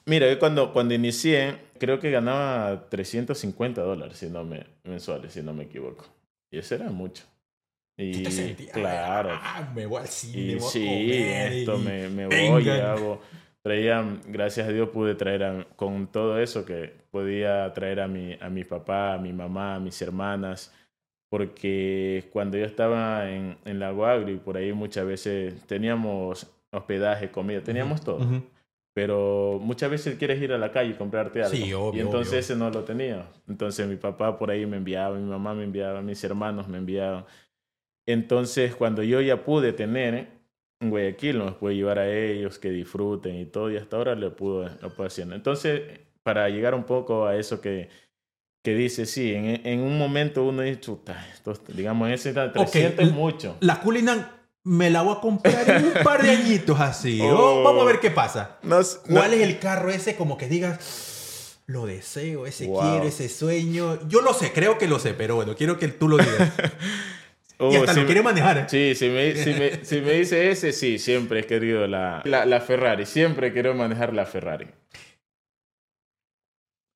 mira, 0.07 0.39
cuando, 0.39 0.73
cuando 0.73 0.95
inicié, 0.95 1.68
creo 1.79 1.99
que 2.01 2.11
ganaba 2.11 2.89
350 2.89 3.83
dólares 3.83 4.19
si 4.19 4.29
no 4.29 4.45
me, 4.45 4.67
mensuales, 4.85 5.33
si 5.33 5.43
no 5.43 5.55
me 5.55 5.65
equivoco. 5.65 6.07
Y 6.51 6.59
eso 6.59 6.75
era 6.75 6.91
mucho. 6.91 7.25
Y 7.97 8.23
claro. 8.67 9.31
Ah, 9.33 9.73
me 9.75 9.87
voy 9.87 10.03
al 10.03 10.09
cine, 10.09 10.53
y, 10.55 10.61
sí, 10.61 10.87
esto 10.89 11.79
me, 11.79 12.09
me 12.09 12.27
voy 12.27 12.65
y 12.65 12.71
hago. 12.71 13.21
Traía, 13.61 14.05
gracias 14.27 14.69
a 14.69 14.73
Dios 14.73 14.91
pude 14.91 15.17
traer 15.17 15.67
con 15.75 16.07
todo 16.07 16.39
eso 16.39 16.65
que 16.65 16.93
podía 17.11 17.73
traer 17.75 18.01
a 18.01 18.07
mi, 18.07 18.37
a 18.41 18.49
mi 18.49 18.63
papá, 18.63 19.15
a 19.15 19.19
mi 19.19 19.33
mamá, 19.33 19.75
a 19.75 19.81
mis 19.81 20.01
hermanas, 20.01 20.73
porque 21.29 22.29
cuando 22.33 22.57
yo 22.57 22.65
estaba 22.65 23.29
en, 23.29 23.59
en 23.65 23.81
la 23.81 23.91
Guagri, 23.91 24.37
por 24.37 24.57
ahí 24.57 24.73
muchas 24.73 25.05
veces 25.05 25.61
teníamos 25.67 26.47
hospedaje, 26.71 27.31
comida, 27.31 27.63
teníamos 27.63 28.03
todo 28.03 28.21
pero 28.99 29.61
muchas 29.63 29.93
veces 29.93 30.17
quieres 30.17 30.43
ir 30.43 30.53
a 30.53 30.59
la 30.59 30.73
calle 30.73 30.91
y 30.91 30.95
comprarte 30.95 31.41
algo. 31.41 31.55
Sí, 31.57 31.73
obvio, 31.73 31.97
y 31.97 32.05
entonces 32.05 32.35
ese 32.35 32.57
no 32.57 32.69
lo 32.69 32.83
tenía. 32.83 33.29
Entonces 33.47 33.87
mi 33.87 33.95
papá 33.95 34.37
por 34.37 34.51
ahí 34.51 34.67
me 34.67 34.77
enviaba, 34.77 35.17
mi 35.17 35.25
mamá 35.25 35.55
me 35.55 35.63
enviaba, 35.63 36.03
mis 36.03 36.25
hermanos 36.25 36.67
me 36.67 36.79
enviaban. 36.79 37.25
Entonces 38.09 38.75
cuando 38.75 39.05
yo 39.05 39.21
ya 39.21 39.45
pude 39.45 39.73
tener 39.73 40.27
en 40.81 40.91
Guayaquil, 40.91 41.39
nos 41.39 41.55
pude 41.55 41.77
llevar 41.77 42.01
a 42.01 42.13
ellos, 42.13 42.59
que 42.59 42.71
disfruten 42.71 43.37
y 43.37 43.47
todo, 43.47 43.71
y 43.71 43.77
hasta 43.77 43.97
ahora 43.97 44.17
lo 44.17 44.35
puedo, 44.35 44.69
lo 44.83 44.91
puedo 44.91 45.07
haciendo. 45.07 45.37
Entonces, 45.37 46.01
para 46.25 46.49
llegar 46.49 46.75
un 46.75 46.83
poco 46.83 47.25
a 47.25 47.37
eso 47.37 47.61
que, 47.61 47.91
que 48.65 48.75
dice, 48.75 49.07
sí, 49.07 49.33
en, 49.33 49.65
en 49.65 49.79
un 49.79 49.97
momento 49.97 50.43
uno 50.43 50.63
dice, 50.63 50.81
chuta, 50.81 51.25
digamos, 51.69 52.11
ese 52.11 52.33
300 52.33 53.07
es 53.07 53.13
mucho. 53.13 53.59
La 53.61 53.79
Culinan 53.79 54.38
me 54.65 54.91
la 54.91 55.03
voy 55.03 55.17
a 55.17 55.21
comprar 55.21 55.69
en 55.71 55.85
un 55.87 55.93
par 56.05 56.23
de 56.23 56.31
añitos 56.31 56.79
así. 56.81 57.21
Oh, 57.23 57.63
vamos 57.63 57.83
a 57.83 57.87
ver 57.87 58.01
qué 58.01 58.11
pasa. 58.11 58.59
¿Cuál 59.09 59.35
es 59.35 59.41
el 59.41 59.59
carro 59.59 59.91
ese 59.91 60.17
como 60.17 60.37
que 60.37 60.49
digas, 60.49 61.61
lo 61.67 61.87
deseo, 61.87 62.47
ese 62.47 62.67
quiero, 62.67 63.05
ese 63.05 63.29
sueño? 63.29 64.07
Yo 64.09 64.21
lo 64.21 64.35
sé, 64.35 64.53
creo 64.53 64.79
que 64.79 64.87
lo 64.87 64.99
sé, 64.99 65.15
pero 65.15 65.37
bueno, 65.37 65.55
quiero 65.55 65.79
que 65.79 65.89
tú 65.89 66.09
lo 66.09 66.19
digas. 66.19 66.53
y 67.59 67.77
hasta 67.77 67.95
lo 67.95 68.07
quiere 68.07 68.23
manejar. 68.23 68.69
Sí, 68.69 68.95
si 68.95 69.09
me, 69.09 69.35
si, 69.35 69.55
me, 69.55 69.85
si 69.85 70.01
me, 70.01 70.13
dice 70.13 70.51
ese, 70.51 70.73
sí, 70.73 70.99
siempre 70.99 71.41
he 71.41 71.47
querido 71.47 71.87
la, 71.87 72.23
la, 72.25 72.45
la 72.45 72.61
Ferrari. 72.61 73.07
Siempre 73.07 73.53
quiero 73.53 73.75
manejar 73.75 74.13
la 74.13 74.27
Ferrari. 74.27 74.69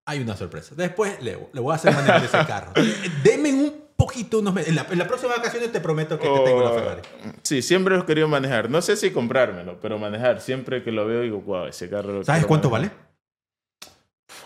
Hay 0.05 0.21
una 0.21 0.37
sorpresa. 0.37 0.75
Después 0.75 1.23
le, 1.23 1.39
le 1.53 1.61
voy 1.61 1.73
a 1.73 1.77
hacer 1.77 1.95
manejar 1.95 2.25
ese 2.25 2.47
carro. 2.47 2.73
Deme 3.23 3.53
un 3.53 3.82
poquito 4.07 4.41
unos 4.41 4.55
meses. 4.55 4.71
En 4.71 4.77
la, 4.77 4.87
en 4.91 4.99
la 4.99 5.07
próxima 5.07 5.37
vacaciones 5.37 5.71
te 5.71 5.81
prometo 5.81 6.19
que 6.19 6.29
te 6.29 6.41
tengo 6.45 6.63
la 6.63 6.71
oh, 6.71 6.75
Ferrari. 6.75 7.03
Sí, 7.43 7.63
siempre 7.63 7.97
he 7.97 8.05
querido 8.05 8.29
manejar. 8.29 8.69
No 8.71 8.83
sé 8.83 8.97
si 8.97 9.11
comprármelo, 9.11 9.81
pero 9.81 9.99
manejar. 9.99 10.41
Siempre 10.41 10.83
que 10.83 10.91
lo 10.91 11.07
veo 11.07 11.23
digo, 11.23 11.41
wow, 11.41 11.67
ese 11.67 11.89
carro... 11.89 12.25
¿Sabes 12.25 12.47
cuánto 12.47 12.71
vale? 12.71 12.91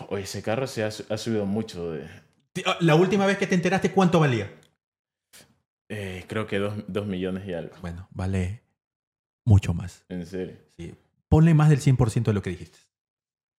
Oye, 0.09 0.23
ese 0.23 0.41
carro 0.43 0.67
se 0.67 0.83
ha, 0.83 0.87
ha, 0.87 1.17
subido 1.17 1.45
mucho 1.45 1.91
de... 1.91 2.07
Ah, 2.65 2.77
la 2.81 2.95
última 2.95 3.25
vez 3.25 3.37
que 3.37 3.47
te 3.47 3.55
enteraste, 3.55 3.91
¿cuánto 3.91 4.19
valía? 4.19 4.51
Eh, 5.89 6.25
creo 6.27 6.47
que 6.47 6.59
dos, 6.59 6.73
dos, 6.87 7.07
millones 7.07 7.47
y 7.47 7.53
algo. 7.53 7.75
Bueno, 7.81 8.07
vale 8.11 8.61
mucho 9.45 9.73
más. 9.73 10.05
¿En 10.09 10.25
serio? 10.25 10.57
Sí. 10.75 10.93
Ponle 11.29 11.53
más 11.53 11.69
del 11.69 11.79
100% 11.79 12.23
de 12.23 12.33
lo 12.33 12.41
que 12.41 12.49
dijiste. 12.51 12.77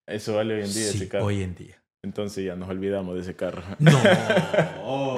Eso 0.07 0.35
vale 0.35 0.55
hoy 0.55 0.63
en 0.63 0.73
día 0.73 0.89
ese 0.89 1.09
carro. 1.09 1.25
hoy 1.25 1.43
en 1.43 1.55
día. 1.55 1.83
Entonces 2.05 2.45
ya 2.45 2.57
nos 2.57 2.69
olvidamos 2.69 3.15
de 3.15 3.23
ese 3.23 3.37
carro. 3.37 3.63
No. 3.79 5.17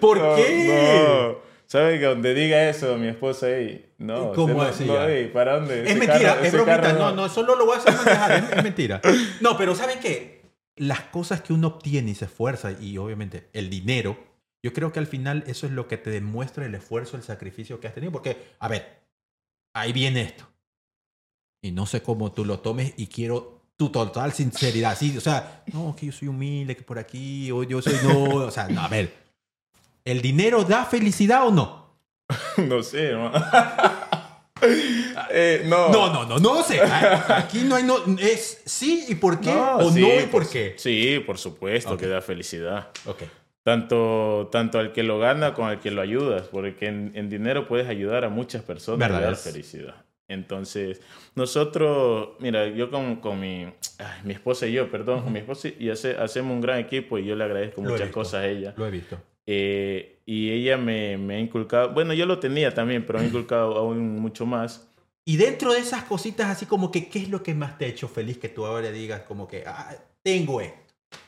¿Por 0.00 0.18
qué? 0.36 0.66
No. 0.68 1.50
¿Sabe 1.66 2.00
que 2.00 2.04
donde 2.04 2.34
diga 2.34 2.68
eso 2.68 2.96
mi 2.96 3.08
esposa 3.08 3.46
ahí? 3.46 3.92
No. 3.98 4.32
¿Cómo 4.32 4.62
así? 4.62 4.84
No, 4.84 4.94
¿Para 5.32 5.60
dónde? 5.60 5.88
Es 5.88 5.96
mentira, 5.96 6.40
es 6.42 6.52
bromita. 6.52 6.92
No, 6.94 7.12
no, 7.12 7.28
solo 7.28 7.54
lo 7.54 7.66
voy 7.66 7.76
a 7.76 7.78
hacer 7.78 7.94
manejar. 7.94 8.56
es, 8.58 8.64
mentira. 8.64 9.00
No, 9.40 9.56
pero 9.56 9.74
¿saben 9.74 10.00
qué? 10.00 10.42
Las 10.76 11.00
cosas 11.02 11.42
que 11.42 11.52
uno 11.52 11.68
obtiene 11.68 12.10
y 12.10 12.14
se 12.14 12.24
esfuerza, 12.24 12.72
y 12.72 12.98
obviamente 12.98 13.50
el 13.52 13.70
dinero, 13.70 14.18
yo 14.64 14.72
creo 14.72 14.92
que 14.92 14.98
al 14.98 15.06
final 15.06 15.44
eso 15.46 15.66
es 15.66 15.72
lo 15.72 15.86
que 15.86 15.96
te 15.96 16.10
demuestra 16.10 16.66
el 16.66 16.74
esfuerzo, 16.74 17.16
el 17.16 17.22
sacrificio 17.22 17.78
que 17.78 17.86
has 17.86 17.94
tenido. 17.94 18.10
Porque, 18.10 18.36
a 18.58 18.66
ver, 18.66 19.02
ahí 19.74 19.92
viene 19.92 20.22
esto. 20.22 20.48
Y 21.62 21.72
no 21.72 21.86
sé 21.86 22.02
cómo 22.02 22.32
tú 22.32 22.44
lo 22.44 22.60
tomes 22.60 22.94
y 22.96 23.06
quiero 23.06 23.59
tu 23.80 23.88
total 23.88 24.30
sinceridad. 24.34 24.94
Sí, 24.94 25.16
o 25.16 25.22
sea, 25.22 25.62
no, 25.72 25.96
que 25.96 26.04
yo 26.04 26.12
soy 26.12 26.28
humilde, 26.28 26.76
que 26.76 26.82
por 26.82 26.98
aquí, 26.98 27.50
o 27.50 27.62
yo 27.62 27.80
soy 27.80 27.94
no. 28.02 28.24
O 28.44 28.50
sea, 28.50 28.68
no, 28.68 28.82
a 28.82 28.88
ver. 28.88 29.10
¿El 30.04 30.20
dinero 30.20 30.64
da 30.64 30.84
felicidad 30.84 31.46
o 31.46 31.50
no? 31.50 31.96
no 32.58 32.82
sé, 32.82 33.12
¿no? 33.12 33.32
eh, 35.30 35.62
no. 35.64 35.88
No, 35.88 36.12
no, 36.12 36.26
no, 36.26 36.38
no 36.38 36.62
sé. 36.62 36.78
Aquí 36.82 37.62
no 37.62 37.74
hay 37.76 37.84
no. 37.84 37.96
Es 38.18 38.60
sí 38.66 39.06
y 39.08 39.14
por 39.14 39.40
qué 39.40 39.54
no, 39.54 39.78
o 39.78 39.90
sí, 39.90 40.02
no 40.02 40.08
y 40.08 40.26
por, 40.26 40.46
qué. 40.46 40.74
Sí, 40.76 41.18
por 41.24 41.38
supuesto 41.38 41.94
okay. 41.94 42.06
que 42.06 42.12
da 42.12 42.20
felicidad. 42.20 42.88
Ok. 43.06 43.22
Tanto, 43.62 44.50
tanto 44.52 44.78
al 44.78 44.92
que 44.92 45.02
lo 45.02 45.18
gana 45.18 45.54
como 45.54 45.68
al 45.68 45.80
que 45.80 45.90
lo 45.90 46.02
ayudas, 46.02 46.48
porque 46.48 46.86
en, 46.86 47.12
en 47.14 47.30
dinero 47.30 47.66
puedes 47.66 47.88
ayudar 47.88 48.26
a 48.26 48.28
muchas 48.28 48.62
personas 48.62 49.08
y 49.08 49.12
dar 49.12 49.36
felicidad. 49.36 50.04
Entonces, 50.30 51.00
nosotros, 51.34 52.30
mira, 52.38 52.68
yo 52.68 52.90
con, 52.90 53.16
con 53.16 53.40
mi, 53.40 53.64
ay, 53.98 54.20
mi 54.24 54.32
esposa 54.32 54.66
y 54.66 54.72
yo, 54.72 54.90
perdón, 54.90 55.22
con 55.24 55.32
mi 55.32 55.40
esposa 55.40 55.68
y 55.78 55.90
hace, 55.90 56.16
hacemos 56.16 56.52
un 56.54 56.60
gran 56.60 56.78
equipo 56.78 57.18
y 57.18 57.24
yo 57.24 57.34
le 57.34 57.44
agradezco 57.44 57.82
Lo 57.82 57.90
muchas 57.90 58.06
visto. 58.06 58.14
cosas 58.20 58.34
a 58.44 58.48
ella. 58.48 58.74
Lo 58.76 58.86
he 58.86 58.90
visto. 58.90 59.18
Eh, 59.46 60.20
y 60.26 60.50
ella 60.52 60.76
me, 60.76 61.18
me 61.18 61.34
ha 61.34 61.40
inculcado, 61.40 61.92
bueno, 61.92 62.14
yo 62.14 62.26
lo 62.26 62.38
tenía 62.38 62.72
también, 62.72 63.04
pero 63.04 63.18
me 63.18 63.24
ha 63.24 63.28
inculcado 63.32 63.76
aún 63.76 64.20
mucho 64.20 64.46
más. 64.46 64.86
Y 65.24 65.36
dentro 65.36 65.72
de 65.72 65.80
esas 65.80 66.04
cositas, 66.04 66.48
así 66.48 66.66
como 66.66 66.90
que, 66.90 67.08
¿qué 67.08 67.18
es 67.18 67.28
lo 67.28 67.42
que 67.42 67.54
más 67.54 67.76
te 67.76 67.84
ha 67.86 67.88
hecho 67.88 68.08
feliz 68.08 68.38
que 68.38 68.48
tú 68.48 68.64
ahora 68.66 68.90
digas 68.92 69.22
como 69.22 69.48
que, 69.48 69.64
ah, 69.66 69.94
tengo 70.22 70.60
esto? 70.60 70.78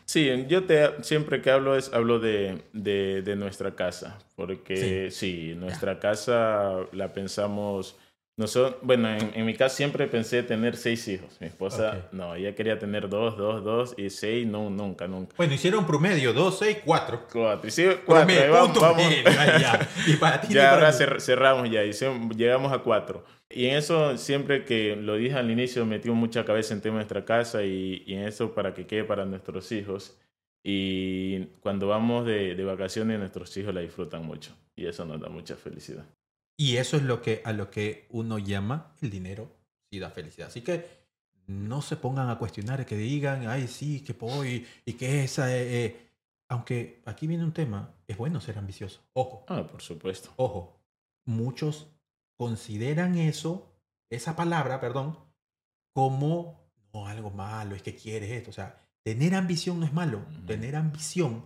Sí, 0.04 0.28
yo 0.48 0.64
te, 0.64 1.02
siempre 1.02 1.40
que 1.40 1.50
hablo 1.50 1.76
es 1.76 1.92
hablo 1.92 2.18
de, 2.20 2.62
de, 2.72 3.22
de 3.22 3.34
nuestra 3.36 3.74
casa, 3.74 4.18
porque 4.36 5.10
sí, 5.10 5.54
nuestra 5.56 5.98
casa 5.98 6.76
la 6.92 7.12
pensamos, 7.12 7.96
nosotros, 8.36 8.76
bueno, 8.82 9.08
en, 9.10 9.30
en 9.34 9.44
mi 9.44 9.54
casa 9.54 9.76
siempre 9.76 10.06
pensé 10.06 10.42
tener 10.42 10.76
seis 10.76 11.06
hijos, 11.08 11.36
mi 11.40 11.46
esposa 11.48 12.08
no, 12.12 12.34
ella 12.34 12.54
quería 12.54 12.78
tener 12.78 13.08
dos, 13.08 13.36
dos, 13.36 13.62
dos 13.62 13.94
y 13.98 14.08
seis, 14.08 14.46
no, 14.46 14.70
nunca, 14.70 15.06
nunca. 15.06 15.34
Bueno, 15.36 15.52
hicieron 15.52 15.86
promedio, 15.86 16.32
2, 16.32 16.58
6, 16.58 16.78
4. 16.84 17.26
Cuatro, 17.30 17.68
y 17.68 17.70
sí, 17.70 17.84
cuatro, 18.06 18.16
ahí 18.32 18.36
Promedio, 18.38 18.52
vamos, 18.52 18.66
punto 18.70 18.80
vamos. 18.80 18.96
medio, 19.06 19.28
ahí 19.38 19.60
ya. 19.60 19.88
Y 20.06 20.16
para 20.16 20.40
ti 20.40 20.54
Ya 20.54 20.72
ahora 20.72 20.90
cer- 20.92 21.20
cerramos 21.20 21.70
ya, 21.70 21.84
hicimos- 21.84 22.34
llegamos 22.36 22.72
a 22.72 22.78
cuatro. 22.78 23.24
Y 23.50 23.66
en 23.66 23.76
eso, 23.76 24.16
siempre 24.16 24.64
que 24.64 24.96
lo 24.96 25.16
dije 25.16 25.34
al 25.36 25.50
inicio, 25.50 25.84
metimos 25.84 26.16
mucha 26.16 26.44
cabeza 26.46 26.72
en 26.72 26.80
tema 26.80 26.94
de 26.94 27.00
nuestra 27.00 27.26
casa 27.26 27.62
y, 27.64 28.02
y 28.06 28.14
en 28.14 28.24
eso 28.26 28.54
para 28.54 28.72
que 28.72 28.86
quede 28.86 29.04
para 29.04 29.26
nuestros 29.26 29.70
hijos. 29.72 30.18
Y 30.64 31.44
cuando 31.60 31.86
vamos 31.88 32.24
de, 32.24 32.54
de 32.54 32.64
vacaciones, 32.64 33.18
nuestros 33.18 33.54
hijos 33.58 33.74
la 33.74 33.82
disfrutan 33.82 34.24
mucho. 34.24 34.52
Y 34.74 34.86
eso 34.86 35.04
nos 35.04 35.20
da 35.20 35.28
mucha 35.28 35.54
felicidad. 35.56 36.06
Y 36.62 36.76
eso 36.76 36.96
es 36.96 37.02
lo 37.02 37.20
que, 37.22 37.42
a 37.44 37.52
lo 37.52 37.70
que 37.70 38.06
uno 38.10 38.38
llama 38.38 38.94
el 39.02 39.10
dinero 39.10 39.50
sí 39.90 39.98
da 39.98 40.10
felicidad. 40.10 40.46
Así 40.46 40.60
que 40.60 40.86
no 41.46 41.82
se 41.82 41.96
pongan 41.96 42.30
a 42.30 42.38
cuestionar, 42.38 42.86
que 42.86 42.96
digan, 42.96 43.48
ay, 43.48 43.66
sí, 43.66 44.00
que 44.04 44.12
voy 44.12 44.64
y 44.84 44.92
que 44.92 45.24
esa... 45.24 45.44
eh, 45.54 45.84
eh". 45.84 46.08
Aunque 46.48 47.02
aquí 47.04 47.26
viene 47.26 47.42
un 47.44 47.52
tema, 47.52 47.94
es 48.06 48.16
bueno 48.16 48.40
ser 48.40 48.58
ambicioso. 48.58 49.00
Ojo, 49.14 49.44
Ah, 49.48 49.66
por 49.66 49.82
supuesto. 49.82 50.30
ojo. 50.36 50.78
Muchos 51.24 51.88
consideran 52.36 53.16
eso, 53.16 53.72
esa 54.08 54.36
palabra, 54.36 54.78
perdón, 54.78 55.18
como 55.92 56.60
no, 56.92 57.06
algo 57.08 57.30
malo, 57.30 57.74
es 57.74 57.82
que 57.82 57.96
quieres 57.96 58.30
esto. 58.30 58.50
O 58.50 58.52
sea, 58.52 58.76
tener 59.02 59.34
ambición 59.34 59.80
no 59.80 59.86
es 59.86 59.92
malo. 59.92 60.20
Tener 60.46 60.76
ambición 60.76 61.44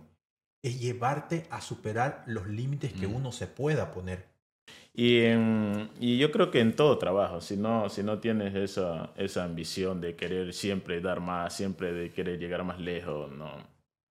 es 0.61 0.79
llevarte 0.79 1.47
a 1.49 1.61
superar 1.61 2.23
los 2.27 2.45
límites 2.47 2.93
que 2.93 3.07
uno 3.07 3.31
se 3.31 3.47
pueda 3.47 3.93
poner. 3.93 4.36
Y, 4.93 5.19
en- 5.21 5.89
y 5.99 6.17
yo 6.17 6.31
creo 6.31 6.49
que 6.51 6.59
en 6.59 6.75
todo 6.75 6.97
trabajo, 6.97 7.41
si 7.41 7.55
no, 7.57 7.89
si 7.89 8.03
no 8.03 8.19
tienes 8.19 8.55
esa, 8.55 9.11
esa 9.17 9.43
ambición 9.43 10.01
de 10.01 10.15
querer 10.15 10.53
siempre 10.53 11.01
dar 11.01 11.19
más, 11.19 11.55
siempre 11.55 11.91
de 11.93 12.09
querer 12.11 12.39
llegar 12.39 12.63
más 12.63 12.79
lejos, 12.79 13.31
no, 13.31 13.51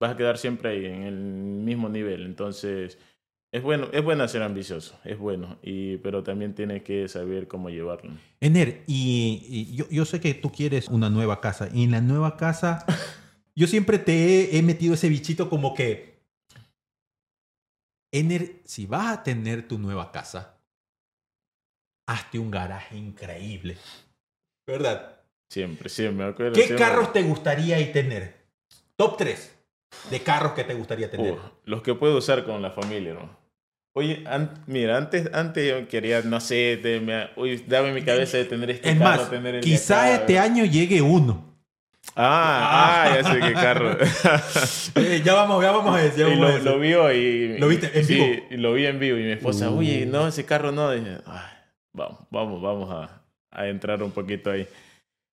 vas 0.00 0.12
a 0.12 0.16
quedar 0.16 0.38
siempre 0.38 0.70
ahí 0.70 0.86
en 0.86 1.02
el 1.02 1.14
mismo 1.16 1.88
nivel. 1.88 2.25
Entonces, 2.25 2.98
es 3.52 3.62
bueno, 3.62 3.88
es 3.92 4.02
bueno 4.04 4.26
ser 4.28 4.42
ambicioso, 4.42 4.98
es 5.04 5.18
bueno, 5.18 5.58
y, 5.62 5.96
pero 5.98 6.22
también 6.22 6.54
tienes 6.54 6.82
que 6.82 7.08
saber 7.08 7.48
cómo 7.48 7.70
llevarlo. 7.70 8.12
Ener, 8.40 8.82
y, 8.86 9.44
y 9.48 9.75
yo, 9.76 9.86
yo 9.90 10.04
sé 10.04 10.20
que 10.20 10.34
tú 10.34 10.52
quieres 10.52 10.88
una 10.88 11.10
nueva 11.10 11.40
casa. 11.40 11.68
Y 11.72 11.84
en 11.84 11.92
la 11.92 12.00
nueva 12.00 12.36
casa, 12.36 12.84
yo 13.56 13.66
siempre 13.66 13.98
te 13.98 14.12
he, 14.54 14.58
he 14.58 14.62
metido 14.62 14.94
ese 14.94 15.08
bichito 15.08 15.48
como 15.48 15.75
que, 15.75 16.15
Ener, 18.12 18.60
si 18.64 18.86
vas 18.86 19.18
a 19.18 19.22
tener 19.22 19.66
tu 19.68 19.78
nueva 19.78 20.10
casa, 20.12 20.58
hazte 22.08 22.38
un 22.38 22.50
garaje 22.50 22.96
increíble. 22.96 23.76
¿Verdad? 24.66 25.20
Siempre, 25.50 25.88
siempre. 25.88 26.25
me 26.25 26.30
acuerdo, 26.30 26.52
¿Qué 26.54 26.62
siempre- 26.66 26.84
carros 26.86 27.12
te 27.12 27.22
gustaría 27.22 27.92
tener? 27.92 28.46
Top 28.96 29.16
3 29.16 29.54
de 30.10 30.20
carros 30.22 30.52
que 30.52 30.64
te 30.64 30.75
gustaría 30.75 31.10
tener. 31.10 31.32
Uh, 31.34 31.38
los 31.64 31.82
que 31.82 31.94
puedo 31.94 32.16
usar 32.18 32.44
con 32.44 32.60
la 32.62 32.70
familia, 32.70 33.14
¿no? 33.14 33.36
Oye, 33.94 34.25
an- 34.26 34.62
mira, 34.66 34.96
antes, 34.98 35.30
antes 35.32 35.68
yo 35.68 35.88
quería, 35.88 36.20
no 36.22 36.40
sé, 36.40 36.78
te- 36.82 37.00
me- 37.00 37.30
uy, 37.36 37.56
dame 37.66 37.92
mi 37.92 38.02
cabeza 38.02 38.36
de 38.38 38.44
tener 38.44 38.70
este 38.70 38.90
es 38.90 38.98
carro, 38.98 39.23
más, 39.23 39.30
tener 39.30 39.54
el 39.56 39.60
de 39.62 39.66
quizá 39.66 40.14
este 40.14 40.38
año 40.38 40.64
llegue 40.64 41.00
uno. 41.00 41.55
Ah, 42.18 43.04
ah, 43.04 43.14
ya 43.20 43.32
sé 43.32 43.40
qué 43.40 43.52
carro. 43.52 43.96
Eh, 44.96 45.20
ya 45.24 45.34
vamos, 45.34 45.62
ya 45.62 45.70
vamos 45.72 45.94
a 45.94 45.98
decir. 46.02 46.26
y 46.26 46.36
lo, 46.36 46.58
lo 46.58 46.78
vio 46.78 47.12
y... 47.12 47.58
¿Lo 47.58 47.68
viste 47.68 47.90
en 47.98 48.04
sí, 48.06 48.14
vivo? 48.14 48.26
y 48.50 48.56
lo 48.56 48.72
vi 48.72 48.86
en 48.86 48.98
vivo 48.98 49.18
y 49.18 49.22
mi 49.24 49.32
esposa, 49.32 49.70
Uh. 49.70 49.76
uy, 49.78 50.06
no, 50.06 50.26
ese 50.26 50.44
carro 50.46 50.72
no. 50.72 50.90
Dije, 50.90 51.18
"Ay, 51.26 51.50
vamos, 51.92 52.18
vamos, 52.30 52.62
vamos 52.62 52.90
a, 52.90 53.20
a 53.50 53.68
entrar 53.68 54.02
un 54.02 54.10
poquito 54.12 54.50
ahí. 54.50 54.66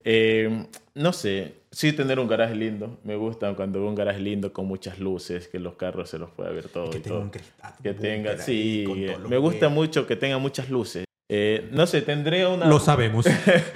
Eh, 0.04 0.66
no 0.96 1.14
sé, 1.14 1.54
sí 1.72 1.94
tener 1.94 2.20
un 2.20 2.28
garaje 2.28 2.56
lindo. 2.56 3.00
Me 3.06 3.16
gusta 3.16 3.54
cuando 3.54 3.80
veo 3.80 3.88
un 3.88 3.96
garaje 3.96 4.20
lindo 4.20 4.52
con 4.52 4.66
muchas 4.66 5.00
luces, 5.00 5.48
que 5.48 5.60
los 5.60 5.76
carros 5.76 6.10
se 6.10 6.20
los 6.20 6.30
pueda 6.32 6.50
ver 6.52 6.68
todo 6.68 6.90
que 6.90 6.98
y 6.98 7.02
tenga 7.02 7.16
todo. 7.16 7.24
un 7.24 7.30
cristal. 7.30 7.74
Que 7.82 7.94
tenga, 7.94 8.38
sí, 8.38 8.84
me 9.30 9.38
gusta 9.38 9.68
huevos. 9.68 9.72
mucho 9.74 10.06
que 10.06 10.18
tenga 10.18 10.38
muchas 10.40 10.70
luces. 10.70 11.06
Eh, 11.36 11.68
no 11.72 11.88
sé, 11.88 12.04
tendría 12.04 12.48
una... 12.48 12.68
Lo 12.68 12.80
sabemos. 12.80 13.26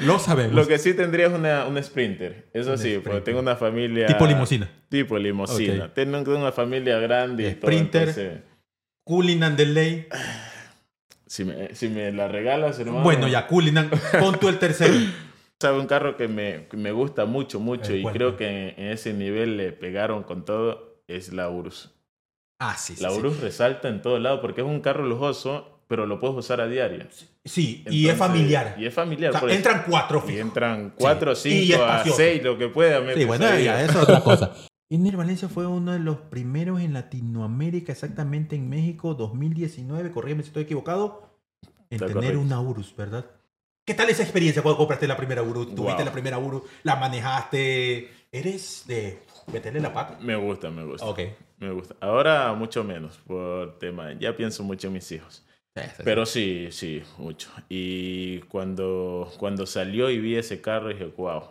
Lo 0.01 0.19
sabemos. 0.19 0.53
Lo 0.53 0.67
que 0.67 0.77
sí 0.77 0.93
tendría 0.93 1.25
es 1.25 1.33
una, 1.33 1.65
una 1.65 1.81
Sprinter. 1.81 2.45
Eso 2.53 2.69
Una 2.69 2.77
sí, 2.77 3.01
porque 3.03 3.21
tengo 3.21 3.39
una 3.39 3.55
familia... 3.55 4.05
Tipo 4.05 4.27
limusina. 4.27 4.69
Tipo 4.89 5.17
limusina. 5.17 5.85
Ok. 5.85 5.93
Tengo 5.93 6.19
una 6.37 6.51
familia 6.51 6.99
grande 6.99 7.49
y 7.49 7.55
todo, 7.55 7.71
Sprinter. 7.71 8.09
entonces, 8.09 8.39
Cullinan 9.03 9.55
del 9.55 9.73
Ley. 9.73 10.07
si, 11.25 11.45
me, 11.45 11.73
si 11.73 11.89
me 11.89 12.11
la 12.11 12.27
regalas, 12.27 12.77
hermano... 12.77 13.01
Bueno, 13.01 13.27
ya, 13.27 13.47
Cullinan. 13.47 13.89
Pon 14.19 14.39
tú 14.39 14.49
el 14.49 14.59
tercero. 14.59 14.93
Sabe, 15.59 15.79
un 15.79 15.87
carro 15.87 16.15
que 16.15 16.27
me, 16.27 16.67
que 16.67 16.77
me 16.77 16.91
gusta 16.91 17.25
mucho, 17.25 17.59
mucho, 17.59 17.91
Eh, 17.91 17.97
y 17.97 18.01
¿cuál, 18.03 18.13
creo 18.13 18.37
que 18.37 18.47
en, 18.47 18.79
en 18.79 18.91
ese 18.91 19.13
nivel 19.13 19.57
le 19.57 19.71
pegaron 19.71 20.21
con 20.21 20.45
todo, 20.45 21.01
es 21.07 21.33
la 21.33 21.49
Urus. 21.49 21.89
Ah, 22.59 22.75
sí, 22.77 22.95
sí. 22.95 23.01
la 23.01 23.09
sí. 23.09 23.17
Urus 23.17 23.39
resalta 23.39 23.89
en 23.89 24.03
todo 24.03 24.19
lado 24.19 24.41
porque 24.41 24.61
es 24.61 24.67
un 24.67 24.79
carro 24.79 25.07
lujoso, 25.07 25.76
pero 25.88 26.06
lo 26.06 26.19
puedes 26.19 26.36
usar 26.38 26.62
a 26.62 26.67
diario. 26.67 27.06
Sí, 27.45 27.84
y 27.89 28.06
es 28.08 28.13
Entonces, 28.13 28.17
familiar. 28.17 28.76
Y 28.78 28.86
es 28.86 28.93
familiar. 28.93 29.36
O 29.36 29.39
sea, 29.47 29.56
entran 29.56 29.84
cuatro 29.89 30.19
Y 30.26 30.28
fijos. 30.28 30.41
entran 30.41 30.93
4, 30.97 31.36
Sí, 31.36 31.50
y 31.63 31.67
5, 31.67 31.84
a. 31.84 32.04
6, 32.04 32.43
lo 32.43 32.58
que 32.58 32.67
pueda. 32.69 33.02
me 33.02 33.13
Sí, 33.13 33.26
bueno, 33.26 33.45
ya, 33.58 33.82
eso 33.84 33.91
es 33.93 34.04
otra 34.04 34.21
cosa. 34.21 34.52
Ener 34.89 35.17
Valencia 35.17 35.50
fue 35.50 35.67
uno 35.67 35.91
de 35.91 36.00
los 36.00 36.15
primeros 36.17 36.80
en 36.82 36.93
Latinoamérica, 36.93 37.91
exactamente 37.91 38.56
en 38.56 38.69
México, 38.69 39.13
2019, 39.15 40.12
corrígeme 40.12 40.43
si 40.43 40.47
estoy 40.47 40.63
equivocado, 40.63 41.30
en 41.89 41.95
Está 41.95 42.06
tener 42.08 42.13
correcto. 42.15 42.39
una 42.39 42.62
Urus, 42.62 42.95
¿verdad? 42.95 43.26
¿Qué 43.86 43.93
tal 43.93 44.10
esa 44.10 44.23
experiencia 44.23 44.62
cuando 44.62 44.78
compraste 44.78 45.06
la 45.08 45.17
primera 45.17 45.41
Urus? 45.43 45.73
Tuviste 45.76 45.95
Wow. 45.97 46.06
la 46.06 46.12
primera 46.13 46.38
Urus, 46.38 46.63
la 46.84 46.95
manejaste, 46.97 48.10
eres 48.32 48.84
de 48.88 49.19
meterle 49.52 49.80
la 49.82 49.93
pata. 49.93 50.17
Me 50.21 50.36
gusta, 50.36 50.69
me 50.69 50.84
gusta. 50.86 51.06
Ok. 51.06 51.19
Me 51.60 51.71
gusta. 51.71 51.95
Ahora 52.02 52.54
mucho 52.54 52.84
menos 52.84 53.17
por 53.28 53.78
tema. 53.80 54.13
Ya 54.19 54.36
pienso 54.36 54.63
mucho 54.63 54.88
en 54.88 54.93
mis 54.93 55.12
hijos. 55.12 55.43
Pero 56.03 56.25
sí, 56.25 56.69
sí, 56.71 57.01
mucho. 57.17 57.49
Y 57.69 58.39
cuando, 58.41 59.31
cuando 59.37 59.65
salió 59.65 60.09
y 60.09 60.19
vi 60.19 60.35
ese 60.35 60.61
carro, 60.61 60.89
dije, 60.89 61.05
wow. 61.17 61.43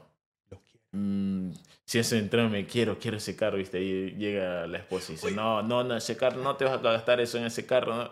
Mm, 0.92 1.50
si 1.84 1.98
ese 1.98 2.18
entró, 2.18 2.48
me 2.48 2.66
quiero, 2.66 2.98
quiero 2.98 3.16
ese 3.16 3.36
carro, 3.36 3.58
¿viste? 3.58 3.80
Y 3.80 4.12
llega 4.12 4.66
la 4.66 4.78
esposa 4.78 5.12
y 5.12 5.14
dice, 5.16 5.30
no, 5.30 5.62
no, 5.62 5.84
no, 5.84 5.96
ese 5.96 6.16
carro, 6.16 6.42
no 6.42 6.56
te 6.56 6.64
vas 6.64 6.74
a 6.74 6.78
gastar 6.78 7.20
eso 7.20 7.38
en 7.38 7.44
ese 7.44 7.66
carro. 7.66 7.94
¿no?". 7.96 8.10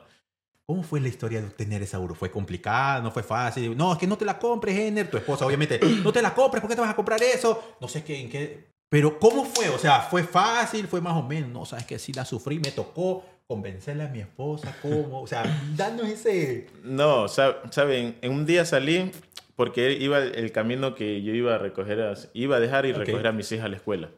¿Cómo 0.67 0.83
fue 0.83 1.01
la 1.01 1.09
historia 1.09 1.43
de 1.43 1.51
tener 1.51 1.83
esa 1.83 1.99
Urus? 1.99 2.17
¿Fue 2.17 2.31
complicada? 2.31 3.01
¿No 3.01 3.11
fue 3.11 3.23
fácil? 3.23 3.77
No, 3.77 3.93
es 3.93 3.99
que 3.99 4.07
no 4.07 4.17
te 4.17 4.25
la 4.25 4.39
compres, 4.39 4.79
Ener. 4.79 5.11
Tu 5.11 5.19
esposa, 5.19 5.45
obviamente, 5.45 5.79
no 6.03 6.13
te 6.13 6.23
la 6.23 6.35
compres, 6.35 6.61
¿por 6.61 6.71
qué 6.71 6.77
te 6.77 6.81
vas 6.81 6.91
a 6.91 6.97
comprar 6.97 7.23
eso? 7.23 7.77
No 7.81 7.89
sé 7.89 8.03
qué, 8.03 8.21
en 8.21 8.31
qué. 8.31 8.71
Pero, 8.89 9.19
¿cómo 9.19 9.45
fue? 9.45 9.69
O 9.69 9.79
sea, 9.79 10.01
¿fue 10.03 10.23
fácil? 10.23 10.87
¿Fue 10.87 11.01
más 11.01 11.17
o 11.17 11.23
menos? 11.23 11.51
No, 11.51 11.67
sabes 11.67 11.85
que 11.85 11.99
sí 11.99 12.13
la 12.13 12.25
sufrí, 12.25 12.61
me 12.61 12.71
tocó 12.71 13.25
convencerle 13.47 14.05
a 14.05 14.09
mi 14.09 14.21
esposa, 14.21 14.75
¿cómo? 14.81 15.23
O 15.23 15.27
sea, 15.27 15.45
danos 15.77 16.09
ese. 16.09 16.67
No, 16.83 17.25
sab- 17.27 17.71
saben, 17.71 18.17
en 18.23 18.33
un 18.33 18.47
día 18.47 18.65
salí 18.65 19.11
porque 19.57 19.93
iba 19.93 20.19
el 20.19 20.51
camino 20.53 20.95
que 20.95 21.23
yo 21.23 21.33
iba 21.35 21.55
a 21.55 21.59
recoger, 21.59 22.01
a- 22.01 22.15
iba 22.33 22.57
a 22.57 22.61
dejar 22.61 22.87
y 22.87 22.93
Ok. 22.93 22.99
recoger 22.99 23.27
a 23.27 23.33
mis 23.33 23.51
hijas 23.53 23.67
a 23.67 23.69
la 23.69 23.77
escuela. 23.77 24.09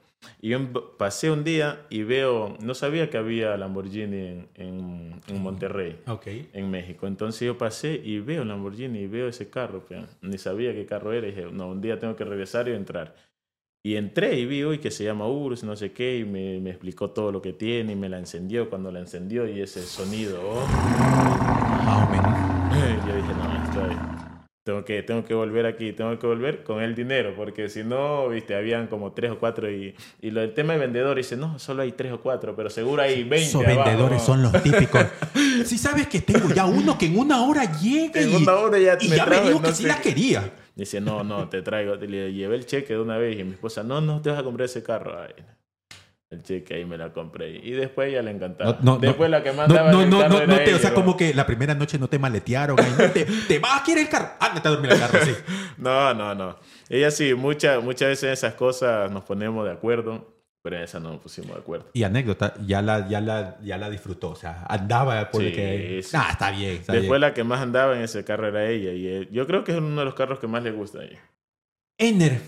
Y 0.41 0.51
yo 0.51 0.97
pasé 0.97 1.31
un 1.31 1.45
día 1.45 1.83
y 1.91 2.03
veo, 2.03 2.57
no 2.61 2.75
sabía 2.75 3.11
que 3.11 3.19
había 3.19 3.57
Lamborghini 3.57 4.17
en, 4.17 4.49
en, 4.55 5.21
en 5.29 5.43
Monterrey, 5.43 6.01
Ok. 6.07 6.27
en 6.53 6.71
México. 6.71 7.07
Entonces 7.07 7.43
yo 7.47 7.59
pasé 7.59 8.01
y 8.03 8.19
veo 8.21 8.45
Lamborghini 8.45 9.01
y 9.01 9.07
veo 9.07 9.29
ese 9.29 9.51
carro, 9.51 9.85
pero 9.89 10.07
ni 10.23 10.39
sabía 10.39 10.73
qué 10.73 10.87
carro 10.87 11.13
era. 11.13 11.27
Y 11.29 11.33
dije, 11.33 11.47
no, 11.53 11.69
un 11.69 11.81
día 11.81 11.99
tengo 11.99 12.17
que 12.17 12.25
regresar 12.25 12.69
y 12.69 12.73
entrar. 12.73 13.15
Y 13.87 13.95
entré 13.95 14.37
y 14.37 14.47
vi 14.47 14.65
hoy 14.65 14.79
que 14.79 14.91
se 14.91 15.05
llama 15.05 15.29
Urus, 15.29 15.63
no 15.63 15.77
sé 15.77 15.93
qué, 15.93 16.19
y 16.19 16.25
me, 16.25 16.59
me 16.59 16.71
explicó 16.71 17.11
todo 17.11 17.31
lo 17.31 17.41
que 17.41 17.53
tiene 17.53 17.93
y 17.93 17.95
me 17.95 18.09
la 18.09 18.19
encendió 18.19 18.69
cuando 18.69 18.91
la 18.91 18.99
encendió 18.99 19.47
y 19.47 19.61
ese 19.61 19.81
sonido. 19.81 20.41
oh. 20.43 20.67
Menos. 22.11 23.07
yo 23.07 23.15
dije, 23.15 23.33
no, 23.33 23.65
esto 23.65 23.87
es, 23.87 23.97
tengo 24.65 24.85
que, 24.85 25.05
tengo 25.05 25.25
que 25.25 25.35
volver 25.35 25.65
aquí, 25.65 25.93
tengo 25.93 26.19
que 26.19 26.27
volver 26.27 26.65
con 26.65 26.83
el 26.83 26.97
dinero, 26.97 27.35
porque 27.37 27.69
si 27.69 27.85
no, 27.85 28.29
viste, 28.29 28.57
habían 28.57 28.89
como 28.89 29.13
tres 29.13 29.31
o 29.31 29.39
cuatro 29.39 29.71
y, 29.71 29.95
y 30.21 30.33
lo 30.33 30.41
del 30.41 30.53
tema 30.55 30.73
de 30.73 30.81
vendedor 30.81 31.17
dice, 31.17 31.37
no, 31.37 31.61
solo 31.61 31.83
hay 31.83 31.93
tres 31.93 32.11
o 32.13 32.21
cuatro, 32.21 32.57
pero 32.57 32.69
seguro 32.71 33.03
hay 33.03 33.23
20. 33.23 33.37
Esos 33.37 33.65
abajo, 33.65 33.85
vendedores 33.85 34.23
son 34.23 34.43
los 34.43 34.53
típicos. 34.65 35.07
Si 35.65 35.79
sabes 35.79 36.09
que 36.09 36.21
tengo 36.21 36.53
ya 36.53 36.67
uno 36.67 36.99
que 36.99 37.07
en 37.07 37.19
una 37.19 37.43
hora 37.47 37.79
llega 37.79 38.21
En 38.21 38.31
y, 38.31 38.35
una 38.35 38.57
hora 38.57 38.79
ya 38.79 38.99
y 39.01 39.09
me 39.09 39.17
ya 39.17 39.25
me 39.25 39.31
trajo, 39.31 39.49
dijo 39.49 39.63
que 39.63 39.69
no 39.69 39.75
sí 39.75 39.83
sé 39.85 39.89
la 39.89 40.01
quería. 40.01 40.53
Dice, 40.77 41.01
no, 41.01 41.25
no, 41.25 41.49
te 41.49 41.63
traigo. 41.63 41.97
Le 41.97 42.35
llevé 42.35 42.55
el 42.55 42.67
cheque 42.67 42.93
de 42.93 43.01
una 43.01 43.17
vez 43.17 43.41
y 43.41 43.45
mi 43.45 43.53
esposa, 43.53 43.83
no, 43.83 44.03
no, 44.03 44.21
te 44.21 44.31
vas 44.31 44.39
a 44.39 44.45
comprar 44.45 44.67
ese 44.67 44.83
carro. 44.83 45.19
Ay, 45.19 45.33
el 46.29 46.43
cheque 46.43 46.75
ahí 46.75 46.85
me 46.85 46.99
la 46.99 47.15
compré. 47.15 47.51
Y 47.51 47.71
después 47.71 48.13
ya 48.13 48.21
le 48.21 48.31
encantaba. 48.31 48.79
No, 48.83 48.93
no, 48.95 48.99
después 48.99 49.31
no. 49.31 49.39
la 49.39 49.43
que 49.43 49.53
mandaba 49.53 49.91
no, 49.91 50.05
no, 50.05 50.29
no, 50.29 50.47
no 50.47 50.57
te, 50.57 50.75
o 50.75 50.79
sea, 50.79 50.91
¿no? 50.91 50.97
como 50.97 51.17
que 51.17 51.33
la 51.33 51.47
primera 51.47 51.75
noche 51.75 51.99
no 51.99 52.09
te 52.09 52.19
maletearon. 52.19 52.77
no 52.77 53.11
te, 53.11 53.25
te 53.25 53.59
vas 53.59 53.81
a 53.81 53.85
querer 53.85 54.05
el 54.05 54.09
carro. 54.11 54.33
Ándate 54.39 54.69
a 54.69 54.71
dormir 54.73 54.93
el 54.93 54.99
carro, 54.99 55.19
sí. 55.25 55.33
No, 55.79 56.13
no, 56.13 56.35
no. 56.35 56.57
Ella 56.91 57.11
sí, 57.11 57.33
muchas 57.35 57.83
muchas 57.83 58.09
veces 58.09 58.33
esas 58.33 58.53
cosas 58.55 59.11
nos 59.11 59.25
ponemos 59.25 59.65
de 59.65 59.73
acuerdo, 59.73 60.36
pero 60.67 60.79
en 60.79 60.83
esa 60.83 60.99
no 60.99 61.13
nos 61.13 61.21
pusimos 61.21 61.55
de 61.55 61.61
acuerdo. 61.61 61.91
Y 61.93 62.03
anécdota, 62.03 62.55
ya 62.67 62.83
la, 62.83 63.09
ya 63.09 63.21
la, 63.21 63.57
ya 63.63 63.79
la 63.79 63.89
disfrutó. 63.89 64.31
O 64.31 64.35
sea, 64.35 64.67
andaba 64.69 65.31
porque. 65.31 66.01
Sí, 66.03 66.11
sí. 66.11 66.17
Ah, 66.19 66.31
está 66.33 66.51
bien. 66.51 66.73
Está 66.73 66.93
Después 66.93 67.21
bien. 67.21 67.21
la 67.21 67.35
que 67.35 67.45
más 67.45 67.61
andaba 67.61 67.97
en 67.97 68.03
ese 68.03 68.25
carro 68.25 68.49
era 68.49 68.69
ella. 68.69 68.91
Y 68.93 69.07
eh, 69.07 69.29
yo 69.31 69.47
creo 69.47 69.63
que 69.63 69.71
es 69.71 69.79
uno 69.79 70.01
de 70.01 70.05
los 70.05 70.15
carros 70.15 70.41
que 70.41 70.49
más 70.49 70.65
le 70.65 70.73
gusta 70.73 70.99
a 70.99 71.05
ella. 71.05 71.21
Ener, 71.99 72.41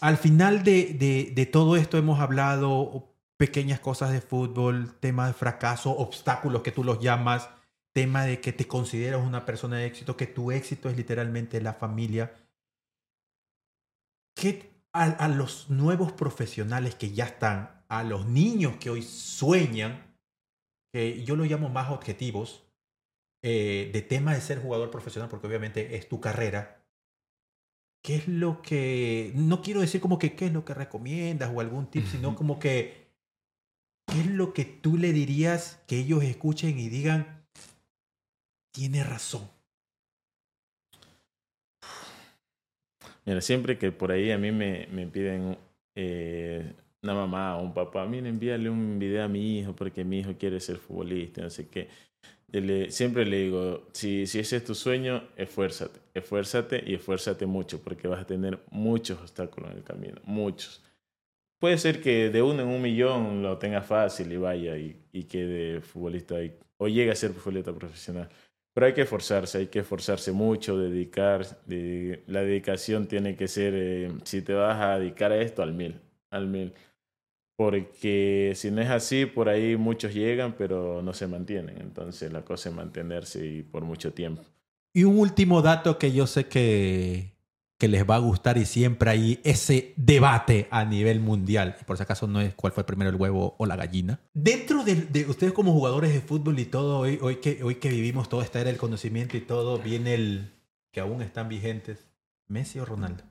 al 0.00 0.16
final 0.16 0.64
de, 0.64 0.94
de, 0.94 1.32
de 1.34 1.44
todo 1.44 1.76
esto 1.76 1.98
hemos 1.98 2.18
hablado 2.18 3.12
pequeñas 3.36 3.78
cosas 3.78 4.10
de 4.10 4.22
fútbol, 4.22 4.94
tema 4.98 5.26
de 5.26 5.34
fracaso, 5.34 5.90
obstáculos 5.90 6.62
que 6.62 6.72
tú 6.72 6.82
los 6.82 6.98
llamas, 6.98 7.50
tema 7.92 8.24
de 8.24 8.40
que 8.40 8.54
te 8.54 8.66
consideras 8.66 9.20
una 9.22 9.44
persona 9.44 9.76
de 9.76 9.84
éxito, 9.84 10.16
que 10.16 10.26
tu 10.26 10.50
éxito 10.50 10.88
es 10.88 10.96
literalmente 10.96 11.60
la 11.60 11.74
familia. 11.74 12.32
¿Qué 14.34 14.69
a, 14.92 15.04
a 15.04 15.28
los 15.28 15.70
nuevos 15.70 16.12
profesionales 16.12 16.94
que 16.94 17.12
ya 17.12 17.24
están, 17.24 17.82
a 17.88 18.04
los 18.04 18.26
niños 18.26 18.76
que 18.76 18.90
hoy 18.90 19.02
sueñan, 19.02 20.16
que 20.92 21.24
yo 21.24 21.36
lo 21.36 21.44
llamo 21.44 21.68
más 21.68 21.90
objetivos, 21.90 22.64
eh, 23.42 23.90
de 23.92 24.02
tema 24.02 24.34
de 24.34 24.40
ser 24.42 24.60
jugador 24.60 24.90
profesional, 24.90 25.30
porque 25.30 25.46
obviamente 25.46 25.96
es 25.96 26.08
tu 26.08 26.20
carrera, 26.20 26.84
¿qué 28.04 28.16
es 28.16 28.28
lo 28.28 28.60
que, 28.60 29.32
no 29.34 29.62
quiero 29.62 29.80
decir 29.80 30.02
como 30.02 30.18
que 30.18 30.36
qué 30.36 30.46
es 30.46 30.52
lo 30.52 30.66
que 30.66 30.74
recomiendas 30.74 31.50
o 31.54 31.60
algún 31.60 31.90
tip, 31.90 32.04
sino 32.06 32.36
como 32.36 32.58
que, 32.58 33.08
¿qué 34.06 34.20
es 34.20 34.26
lo 34.26 34.52
que 34.52 34.66
tú 34.66 34.98
le 34.98 35.14
dirías 35.14 35.82
que 35.86 36.00
ellos 36.00 36.22
escuchen 36.22 36.78
y 36.78 36.90
digan, 36.90 37.46
tiene 38.74 39.04
razón? 39.04 39.48
Mira, 43.30 43.40
siempre 43.40 43.78
que 43.78 43.92
por 43.92 44.10
ahí 44.10 44.32
a 44.32 44.38
mí 44.38 44.50
me, 44.50 44.88
me 44.90 45.06
piden 45.06 45.56
eh, 45.94 46.72
una 47.00 47.14
mamá 47.14 47.58
o 47.58 47.62
un 47.62 47.72
papá, 47.72 48.04
mira, 48.04 48.28
envíale 48.28 48.68
un 48.68 48.98
video 48.98 49.22
a 49.24 49.28
mi 49.28 49.60
hijo 49.60 49.72
porque 49.76 50.02
mi 50.04 50.18
hijo 50.18 50.34
quiere 50.36 50.58
ser 50.58 50.78
futbolista, 50.78 51.40
no 51.42 51.48
sé 51.50 51.68
qué. 51.68 51.88
Le- 52.52 52.90
siempre 52.90 53.24
le 53.26 53.38
digo, 53.44 53.86
si, 53.92 54.26
si 54.26 54.40
ese 54.40 54.56
es 54.56 54.64
tu 54.64 54.74
sueño, 54.74 55.22
esfuérzate, 55.36 56.00
esfuérzate 56.14 56.82
y 56.84 56.94
esfuérzate 56.94 57.46
mucho 57.46 57.80
porque 57.82 58.08
vas 58.08 58.20
a 58.22 58.26
tener 58.26 58.58
muchos 58.72 59.20
obstáculos 59.20 59.70
en 59.70 59.76
el 59.78 59.84
camino, 59.84 60.20
muchos. 60.24 60.82
Puede 61.60 61.78
ser 61.78 62.02
que 62.02 62.30
de 62.30 62.42
uno 62.42 62.62
en 62.62 62.68
un 62.68 62.82
millón 62.82 63.42
lo 63.42 63.58
tenga 63.58 63.82
fácil 63.82 64.32
y 64.32 64.36
vaya 64.38 64.76
y, 64.78 64.96
y 65.12 65.24
quede 65.24 65.80
futbolista 65.82 66.42
y- 66.42 66.54
o 66.78 66.88
llegue 66.88 67.10
a 67.12 67.16
ser 67.16 67.32
futbolista 67.32 67.72
profesional. 67.74 68.28
Pero 68.72 68.86
hay 68.86 68.94
que 68.94 69.02
esforzarse, 69.02 69.58
hay 69.58 69.66
que 69.66 69.80
esforzarse 69.80 70.32
mucho, 70.32 70.78
dedicar. 70.78 71.44
de- 71.66 72.22
la 72.26 72.42
dedicación 72.42 73.06
tiene 73.08 73.36
que 73.36 73.48
ser, 73.48 73.74
eh, 73.76 74.12
si 74.24 74.42
te 74.42 74.54
vas 74.54 74.80
a 74.80 74.98
dedicar 74.98 75.32
a 75.32 75.40
esto, 75.42 75.62
al 75.62 75.72
mil, 75.74 76.00
al 76.30 76.46
mil. 76.46 76.72
Porque 77.56 78.52
si 78.56 78.70
no 78.70 78.80
es 78.80 78.88
así, 78.88 79.26
por 79.26 79.48
ahí 79.48 79.76
muchos 79.76 80.14
llegan, 80.14 80.54
pero 80.56 81.02
no 81.02 81.12
se 81.12 81.26
mantienen. 81.26 81.78
Entonces 81.80 82.32
la 82.32 82.42
cosa 82.44 82.70
es 82.70 82.74
mantenerse 82.74 83.44
y 83.46 83.62
por 83.62 83.84
mucho 83.84 84.12
tiempo. 84.14 84.42
Y 84.94 85.04
un 85.04 85.18
último 85.18 85.60
dato 85.62 85.98
que 85.98 86.10
yo 86.12 86.26
sé 86.26 86.46
que, 86.46 87.34
que 87.80 87.88
les 87.88 88.08
va 88.08 88.16
a 88.16 88.18
gustar 88.18 88.58
y 88.58 88.66
siempre 88.66 89.10
hay 89.10 89.40
ese 89.42 89.94
debate 89.96 90.68
a 90.70 90.84
nivel 90.84 91.18
mundial. 91.18 91.76
Por 91.86 91.96
si 91.96 92.02
acaso 92.02 92.26
no 92.26 92.40
es 92.40 92.54
cuál 92.54 92.74
fue 92.74 92.84
primero 92.84 93.08
el 93.10 93.16
huevo 93.16 93.56
o 93.58 93.64
la 93.64 93.74
gallina. 93.74 94.20
Dentro 94.34 94.84
de, 94.84 94.94
de 94.96 95.24
ustedes 95.24 95.54
como 95.54 95.72
jugadores 95.72 96.12
de 96.12 96.20
fútbol 96.20 96.58
y 96.58 96.66
todo, 96.66 96.98
hoy, 96.98 97.18
hoy, 97.22 97.36
que, 97.36 97.64
hoy 97.64 97.76
que 97.76 97.88
vivimos 97.88 98.28
toda 98.28 98.44
esta 98.44 98.60
era 98.60 98.68
del 98.68 98.76
conocimiento 98.78 99.36
y 99.38 99.40
todo, 99.40 99.78
viene 99.78 100.12
el 100.14 100.52
que 100.92 101.00
aún 101.00 101.22
están 101.22 101.48
vigentes, 101.48 102.06
Messi 102.48 102.78
o 102.80 102.84
Ronaldo. 102.84 103.24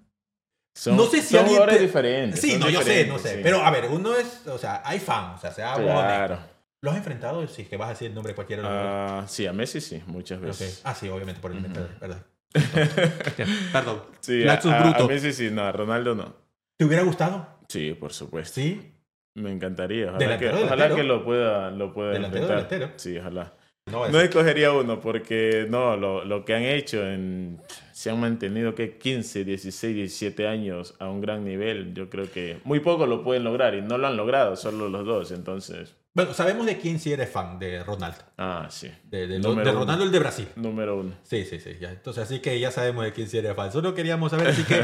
Son, 0.76 0.98
No 0.98 1.06
sé 1.06 1.22
si 1.22 1.30
son 1.36 1.40
alguien 1.42 1.56
jugadores 1.58 1.78
te- 1.78 1.86
diferentes. 1.86 2.42
Sí, 2.42 2.52
son 2.52 2.60
no, 2.62 2.70
yo 2.72 2.82
sé, 2.82 3.06
no 3.06 3.20
sé. 3.20 3.36
sí. 3.36 3.40
Pero 3.44 3.64
a 3.64 3.70
ver, 3.70 3.86
uno 3.92 4.16
es, 4.16 4.48
o 4.48 4.58
sea, 4.58 4.82
hay 4.84 5.00
fan, 5.00 5.36
o 5.36 5.38
sea, 5.40 5.52
sea. 5.52 5.76
Claro. 5.76 6.40
¿Los 6.82 6.94
has 6.94 6.98
enfrentado? 6.98 7.46
Si 7.48 7.62
es 7.64 7.68
que 7.70 7.78
vas 7.78 7.88
a 7.88 7.92
decir 7.92 8.08
el 8.08 8.16
nombre 8.16 8.32
de 8.32 8.36
cualquiera 8.36 8.64
de 8.64 8.70
los. 8.70 8.78
Ah, 8.84 9.26
sí, 9.28 9.46
a 9.46 9.54
Messi 9.54 9.80
sí, 9.80 10.02
muchas 10.08 10.40
veces. 10.40 10.82
Ah, 10.86 10.96
sí, 10.96 11.08
obviamente 11.10 11.40
por 11.42 11.52
el 11.52 11.58
Ujú. 11.58 11.68
inventador, 11.68 12.00
¿verdad? 12.00 12.26
Perdón. 13.72 14.02
Sí, 14.20 14.44
a, 14.44 14.48
Lapsus 14.48 14.72
a- 14.72 14.84
bruto. 14.84 15.04
a 15.06 15.08
Messi 15.08 15.34
sí, 15.34 15.50
no, 15.52 15.62
a 15.64 15.72
Ronaldo 15.72 16.16
no. 16.16 16.36
¿Te 16.78 16.86
hubiera 16.86 17.04
gustado? 17.04 17.48
Sí, 17.68 17.94
por 17.94 18.14
supuesto. 18.14 18.56
Sí. 18.62 18.94
Me 19.36 19.52
encantaría. 19.52 20.06
Ojalá, 20.06 20.18
Delantero, 20.18 20.52
que, 20.58 20.64
ojalá 20.64 20.84
delantero. 20.84 20.96
que 20.96 21.04
lo 21.04 21.24
pueda, 21.26 21.72
lo 21.72 21.94
pueda 21.94 22.12
Delantero, 22.12 22.48
delantero. 22.48 22.92
Sí, 22.98 23.18
ojalá. 23.18 23.54
No, 23.92 24.08
No 24.10 24.20
escogería 24.20 24.72
uno 24.72 25.00
porque 25.00 25.66
no, 25.70 25.96
lo, 25.98 26.24
lo 26.26 26.46
que 26.46 26.54
han 26.54 26.64
hecho 26.64 27.04
en, 27.08 27.60
se 27.92 28.10
han 28.12 28.20
mantenido 28.20 28.76
que 28.76 28.98
15, 28.98 29.44
16, 29.46 29.96
17 29.96 30.48
años 30.48 30.96
a 31.00 31.08
un 31.10 31.22
gran 31.22 31.44
nivel, 31.44 31.94
yo 31.94 32.10
creo 32.10 32.30
que 32.32 32.60
muy 32.66 32.82
poco 32.82 33.08
lo 33.08 33.24
pueden 33.24 33.44
lograr 33.44 33.74
y 33.76 33.82
no 33.82 33.98
lo 33.98 34.08
han 34.08 34.18
logrado, 34.18 34.56
solo 34.56 34.90
los 34.90 35.06
dos, 35.06 35.32
entonces, 35.32 35.96
Bueno, 36.20 36.34
sabemos 36.34 36.66
de 36.66 36.78
quién 36.78 37.00
sí 37.00 37.14
eres 37.14 37.30
fan, 37.30 37.58
de 37.60 37.82
Ronaldo. 37.84 38.18
ah, 38.38 38.68
sí, 38.70 38.92
De, 39.06 39.26
de- 39.28 39.40
de 39.40 39.48
uno. 39.48 39.64
Ronaldo 39.64 40.04
el 40.04 40.12
de 40.12 40.20
Brasil. 40.20 40.48
número 40.58 41.00
uno. 41.00 41.16
Sí, 41.24 41.46
sí, 41.46 41.60
sí. 41.60 41.78
Ya. 41.80 41.92
Entonces, 41.92 42.24
así 42.24 42.40
que 42.40 42.60
ya 42.60 42.72
sabemos 42.72 43.06
de 43.06 43.14
quién 43.14 43.28
sí 43.30 43.38
eres 43.38 43.56
fan. 43.56 43.72
Solo 43.72 43.94
queríamos 43.96 44.32
saber, 44.32 44.48
así 44.50 44.64
que 44.64 44.84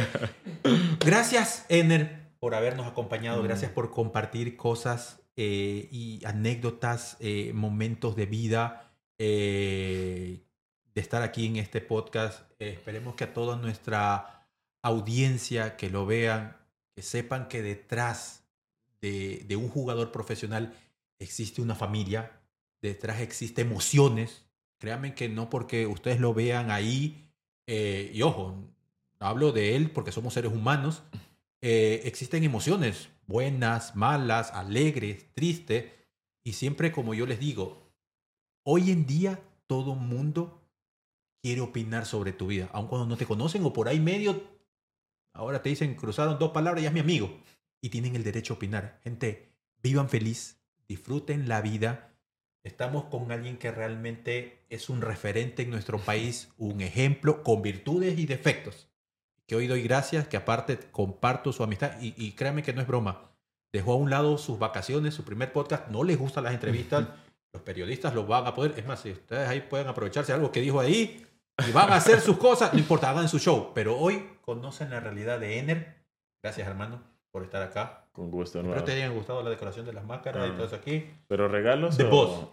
gracias, 1.06 1.66
Ener, 1.70 2.30
por 2.40 2.56
habernos 2.56 2.88
acompañado. 2.88 3.42
Mm. 3.42 3.48
Gracias 3.48 3.72
por 3.72 3.92
compartir 3.92 4.56
cosas 4.56 5.20
eh, 5.36 5.90
y 5.92 6.22
anécdotas, 6.26 7.18
eh, 7.20 7.52
momentos 7.54 8.16
de 8.16 8.26
vida, 8.26 8.94
eh, 9.18 10.42
de 10.94 11.02
estar 11.02 11.22
aquí 11.22 11.48
en 11.48 11.58
este 11.58 11.82
podcast. 11.82 12.50
Esperemos 12.60 13.16
que 13.16 13.26
a 13.26 13.34
toda 13.34 13.58
nuestra 13.58 14.48
audiencia 14.82 15.76
que 15.76 15.90
lo 15.90 16.06
vean, 16.06 16.56
que 16.96 17.02
sepan 17.02 17.48
que 17.50 17.62
detrás 17.62 18.44
de, 19.02 19.44
de 19.48 19.56
un 19.58 19.68
jugador 19.70 20.12
profesional 20.12 20.74
existe 21.20 21.62
una 21.62 21.76
familia, 21.76 22.42
detrás 22.82 23.22
existe 23.22 23.62
emociones. 23.62 24.46
Créanme 24.80 25.16
que 25.16 25.30
no 25.30 25.50
porque 25.50 25.88
ustedes 25.88 26.20
lo 26.20 26.34
vean 26.34 26.72
ahí, 26.72 27.32
eh, 27.68 28.12
y 28.14 28.22
ojo, 28.22 28.56
hablo 29.20 29.52
de 29.52 29.76
él 29.76 29.92
porque 29.92 30.12
somos 30.12 30.34
seres 30.34 30.52
humanos, 30.52 31.04
eh, 31.62 32.02
existen 32.06 32.44
emociones 32.44 33.10
buenas, 33.28 33.96
malas, 33.96 34.52
alegres, 34.52 35.34
tristes, 35.34 35.92
y 36.44 36.54
siempre 36.54 36.92
como 36.92 37.14
yo 37.14 37.26
les 37.26 37.40
digo, 37.40 37.92
hoy 38.64 38.92
en 38.92 39.06
día 39.06 39.40
todo 39.68 39.96
mundo 39.96 40.62
quiere 41.42 41.62
opinar 41.62 42.06
sobre 42.06 42.34
tu 42.34 42.48
vida, 42.48 42.70
aun 42.74 42.88
cuando 42.88 43.08
no 43.08 43.18
te 43.18 43.26
conocen 43.26 43.64
o 43.66 43.74
por 43.74 43.88
ahí 43.88 44.00
medio, 44.00 44.44
ahora 45.34 45.62
te 45.62 45.70
dicen, 45.70 45.96
cruzaron 45.96 46.40
dos 46.40 46.52
palabras, 46.52 46.84
ya 46.84 46.90
es 46.90 46.94
mi 46.94 47.00
amigo, 47.00 47.40
y 47.82 47.90
tienen 47.90 48.16
el 48.16 48.24
derecho 48.24 48.54
a 48.54 48.58
opinar. 48.58 49.00
Gente, 49.04 49.52
vivan 49.82 50.10
feliz, 50.10 50.55
disfruten 50.88 51.48
la 51.48 51.62
vida. 51.62 52.12
Estamos 52.64 53.06
con 53.06 53.32
alguien 53.32 53.58
que 53.58 53.72
realmente 53.72 54.66
es 54.70 54.90
un 54.90 55.02
referente 55.02 55.64
en 55.64 55.70
nuestro 55.70 56.00
país, 56.00 56.52
un 56.58 56.82
ejemplo 56.82 57.44
con 57.44 57.62
virtudes 57.62 58.18
y 58.18 58.26
defectos. 58.26 58.90
Que 59.46 59.56
hoy 59.56 59.68
doy 59.68 59.84
gracias, 59.84 60.28
que 60.28 60.38
aparte 60.38 60.80
comparto 60.92 61.54
su 61.54 61.64
amistad 61.64 62.02
y, 62.02 62.16
y 62.18 62.32
créanme 62.32 62.64
que 62.64 62.74
no 62.74 62.82
es 62.82 62.88
broma. 62.88 63.32
Dejó 63.72 63.94
a 63.94 63.98
un 63.98 64.10
lado 64.10 64.38
sus 64.38 64.58
vacaciones, 64.58 65.14
su 65.14 65.24
primer 65.24 65.52
podcast, 65.52 65.90
no 65.90 66.04
les 66.04 66.18
gustan 66.18 66.46
las 66.46 66.54
entrevistas, 66.54 67.08
los 67.54 67.62
periodistas 67.62 68.16
lo 68.16 68.26
van 68.26 68.48
a 68.48 68.54
poder, 68.54 68.74
es 68.78 68.86
más, 68.86 69.02
si 69.02 69.12
ustedes 69.12 69.48
ahí 69.48 69.62
pueden 69.62 69.88
aprovecharse 69.88 70.34
algo 70.34 70.52
que 70.52 70.62
dijo 70.62 70.80
ahí 70.80 71.26
y 71.68 71.72
van 71.72 71.92
a 71.92 71.98
hacer 71.98 72.22
sus 72.22 72.38
cosas, 72.38 72.74
no 72.74 72.80
importa, 72.80 73.10
hagan 73.10 73.30
su 73.30 73.38
show, 73.38 73.72
pero 73.76 73.98
hoy 73.98 74.30
conocen 74.42 74.90
la 74.90 75.00
realidad 75.00 75.40
de 75.40 75.60
Ener. 75.60 76.06
Gracias 76.42 76.68
hermano 76.68 77.15
por 77.36 77.44
estar 77.44 77.62
acá. 77.62 78.06
Con 78.14 78.32
gusto, 78.32 78.60
Espero 78.60 78.76
hermano. 78.76 78.86
te 78.86 78.94
hayan 78.94 79.14
gustado 79.14 79.44
la 79.44 79.50
decoración 79.50 79.86
de 79.86 79.92
las 79.92 80.06
máscaras 80.06 80.48
y 80.48 80.52
Ah. 80.52 80.54
todo 80.56 80.68
eso 80.68 80.76
aquí. 80.78 81.04
¿Pero 81.28 81.50
regalos? 81.50 82.00
O- 82.00 82.08
Boss. 82.10 82.48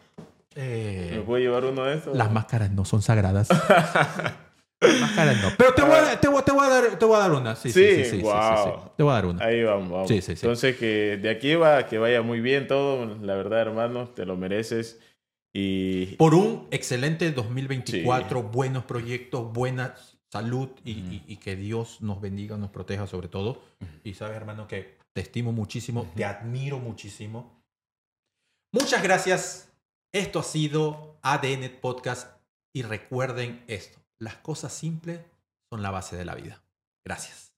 Eh, 0.57 1.12
¿Me 1.14 1.21
puedo 1.23 1.38
llevar 1.40 1.64
uno 1.64 1.85
de 1.85 1.95
estos? 1.99 2.16
las 2.16 2.33
máscaras 2.33 2.68
no 2.73 2.85
son 2.85 3.01
sagradas. 3.01 3.49
Las 4.81 5.01
máscaras 5.01 5.40
no. 5.40 5.51
Pero 5.57 5.73
te 5.75 5.83
voy, 5.83 5.92
a, 5.95 6.21
te, 6.21 6.27
voy, 6.27 6.42
te 6.42 6.51
voy 6.51 6.66
a 6.66 6.68
dar, 6.68 6.99
te 6.99 7.05
voy 7.05 7.14
a 7.14 7.18
dar 7.21 7.31
una. 7.31 7.55
Sí, 7.55 7.71
sí, 7.71 7.79
Sí, 7.81 7.90
sí, 7.90 7.97
sí, 8.05 8.11
sí, 8.11 8.16
sí, 8.16 8.23
wow. 8.23 8.33
sí. 8.64 8.90
Te 8.97 9.03
voy 9.05 9.12
a 9.12 9.14
dar 9.14 9.27
una. 9.27 9.45
Ahí 9.45 9.62
vamos, 9.62 9.88
vamos. 9.92 10.09
Sí, 10.09 10.16
sí, 10.21 10.35
sí. 10.35 10.45
Entonces, 10.45 10.77
que 10.77 11.16
de 11.23 11.31
aquí 11.31 11.55
va, 11.55 11.87
que 11.87 11.99
vaya 11.99 12.23
muy 12.23 12.40
bien 12.40 12.66
todo. 12.66 13.07
La 13.23 13.37
verdad, 13.37 13.61
hermano, 13.61 14.09
te 14.09 14.27
lo 14.27 14.37
mereces. 14.37 14.99
Y 15.53 16.16
Por 16.16 16.35
un 16.35 16.66
excelente 16.73 17.31
2024, 17.31 18.42
buenos 18.42 18.83
proyectos, 18.85 19.53
buenas 19.53 20.12
salud 20.33 20.71
y, 20.85 20.92
y- 20.92 21.25
y 21.29 21.37
que 21.37 21.57
Dios 21.57 22.01
nos 22.01 22.21
bendiga, 22.23 22.57
nos 22.57 22.71
proteja 22.71 23.07
sobre 23.07 23.29
todo. 23.29 23.62
Y 24.03 24.14
sabes, 24.14 24.35
hermano, 24.37 24.66
que 24.66 24.97
te 25.12 25.21
estimo 25.21 25.53
muchísimo, 25.53 26.11
te 26.16 26.25
admiro 26.25 26.79
muchísimo. 26.79 27.62
Muchas 28.73 29.03
gracias. 29.03 29.68
Esto 30.14 30.38
ha 30.40 30.42
sido 30.42 31.18
ADN 31.23 31.68
Podcast 31.81 32.38
y 32.75 32.81
recuerden 32.83 33.62
esto, 33.68 33.99
las 34.18 34.37
cosas 34.37 34.73
simples 34.73 35.21
son 35.71 35.83
la 35.83 35.90
base 35.90 36.16
de 36.16 36.25
la 36.25 36.35
vida. 36.35 36.62
Gracias. 37.05 37.51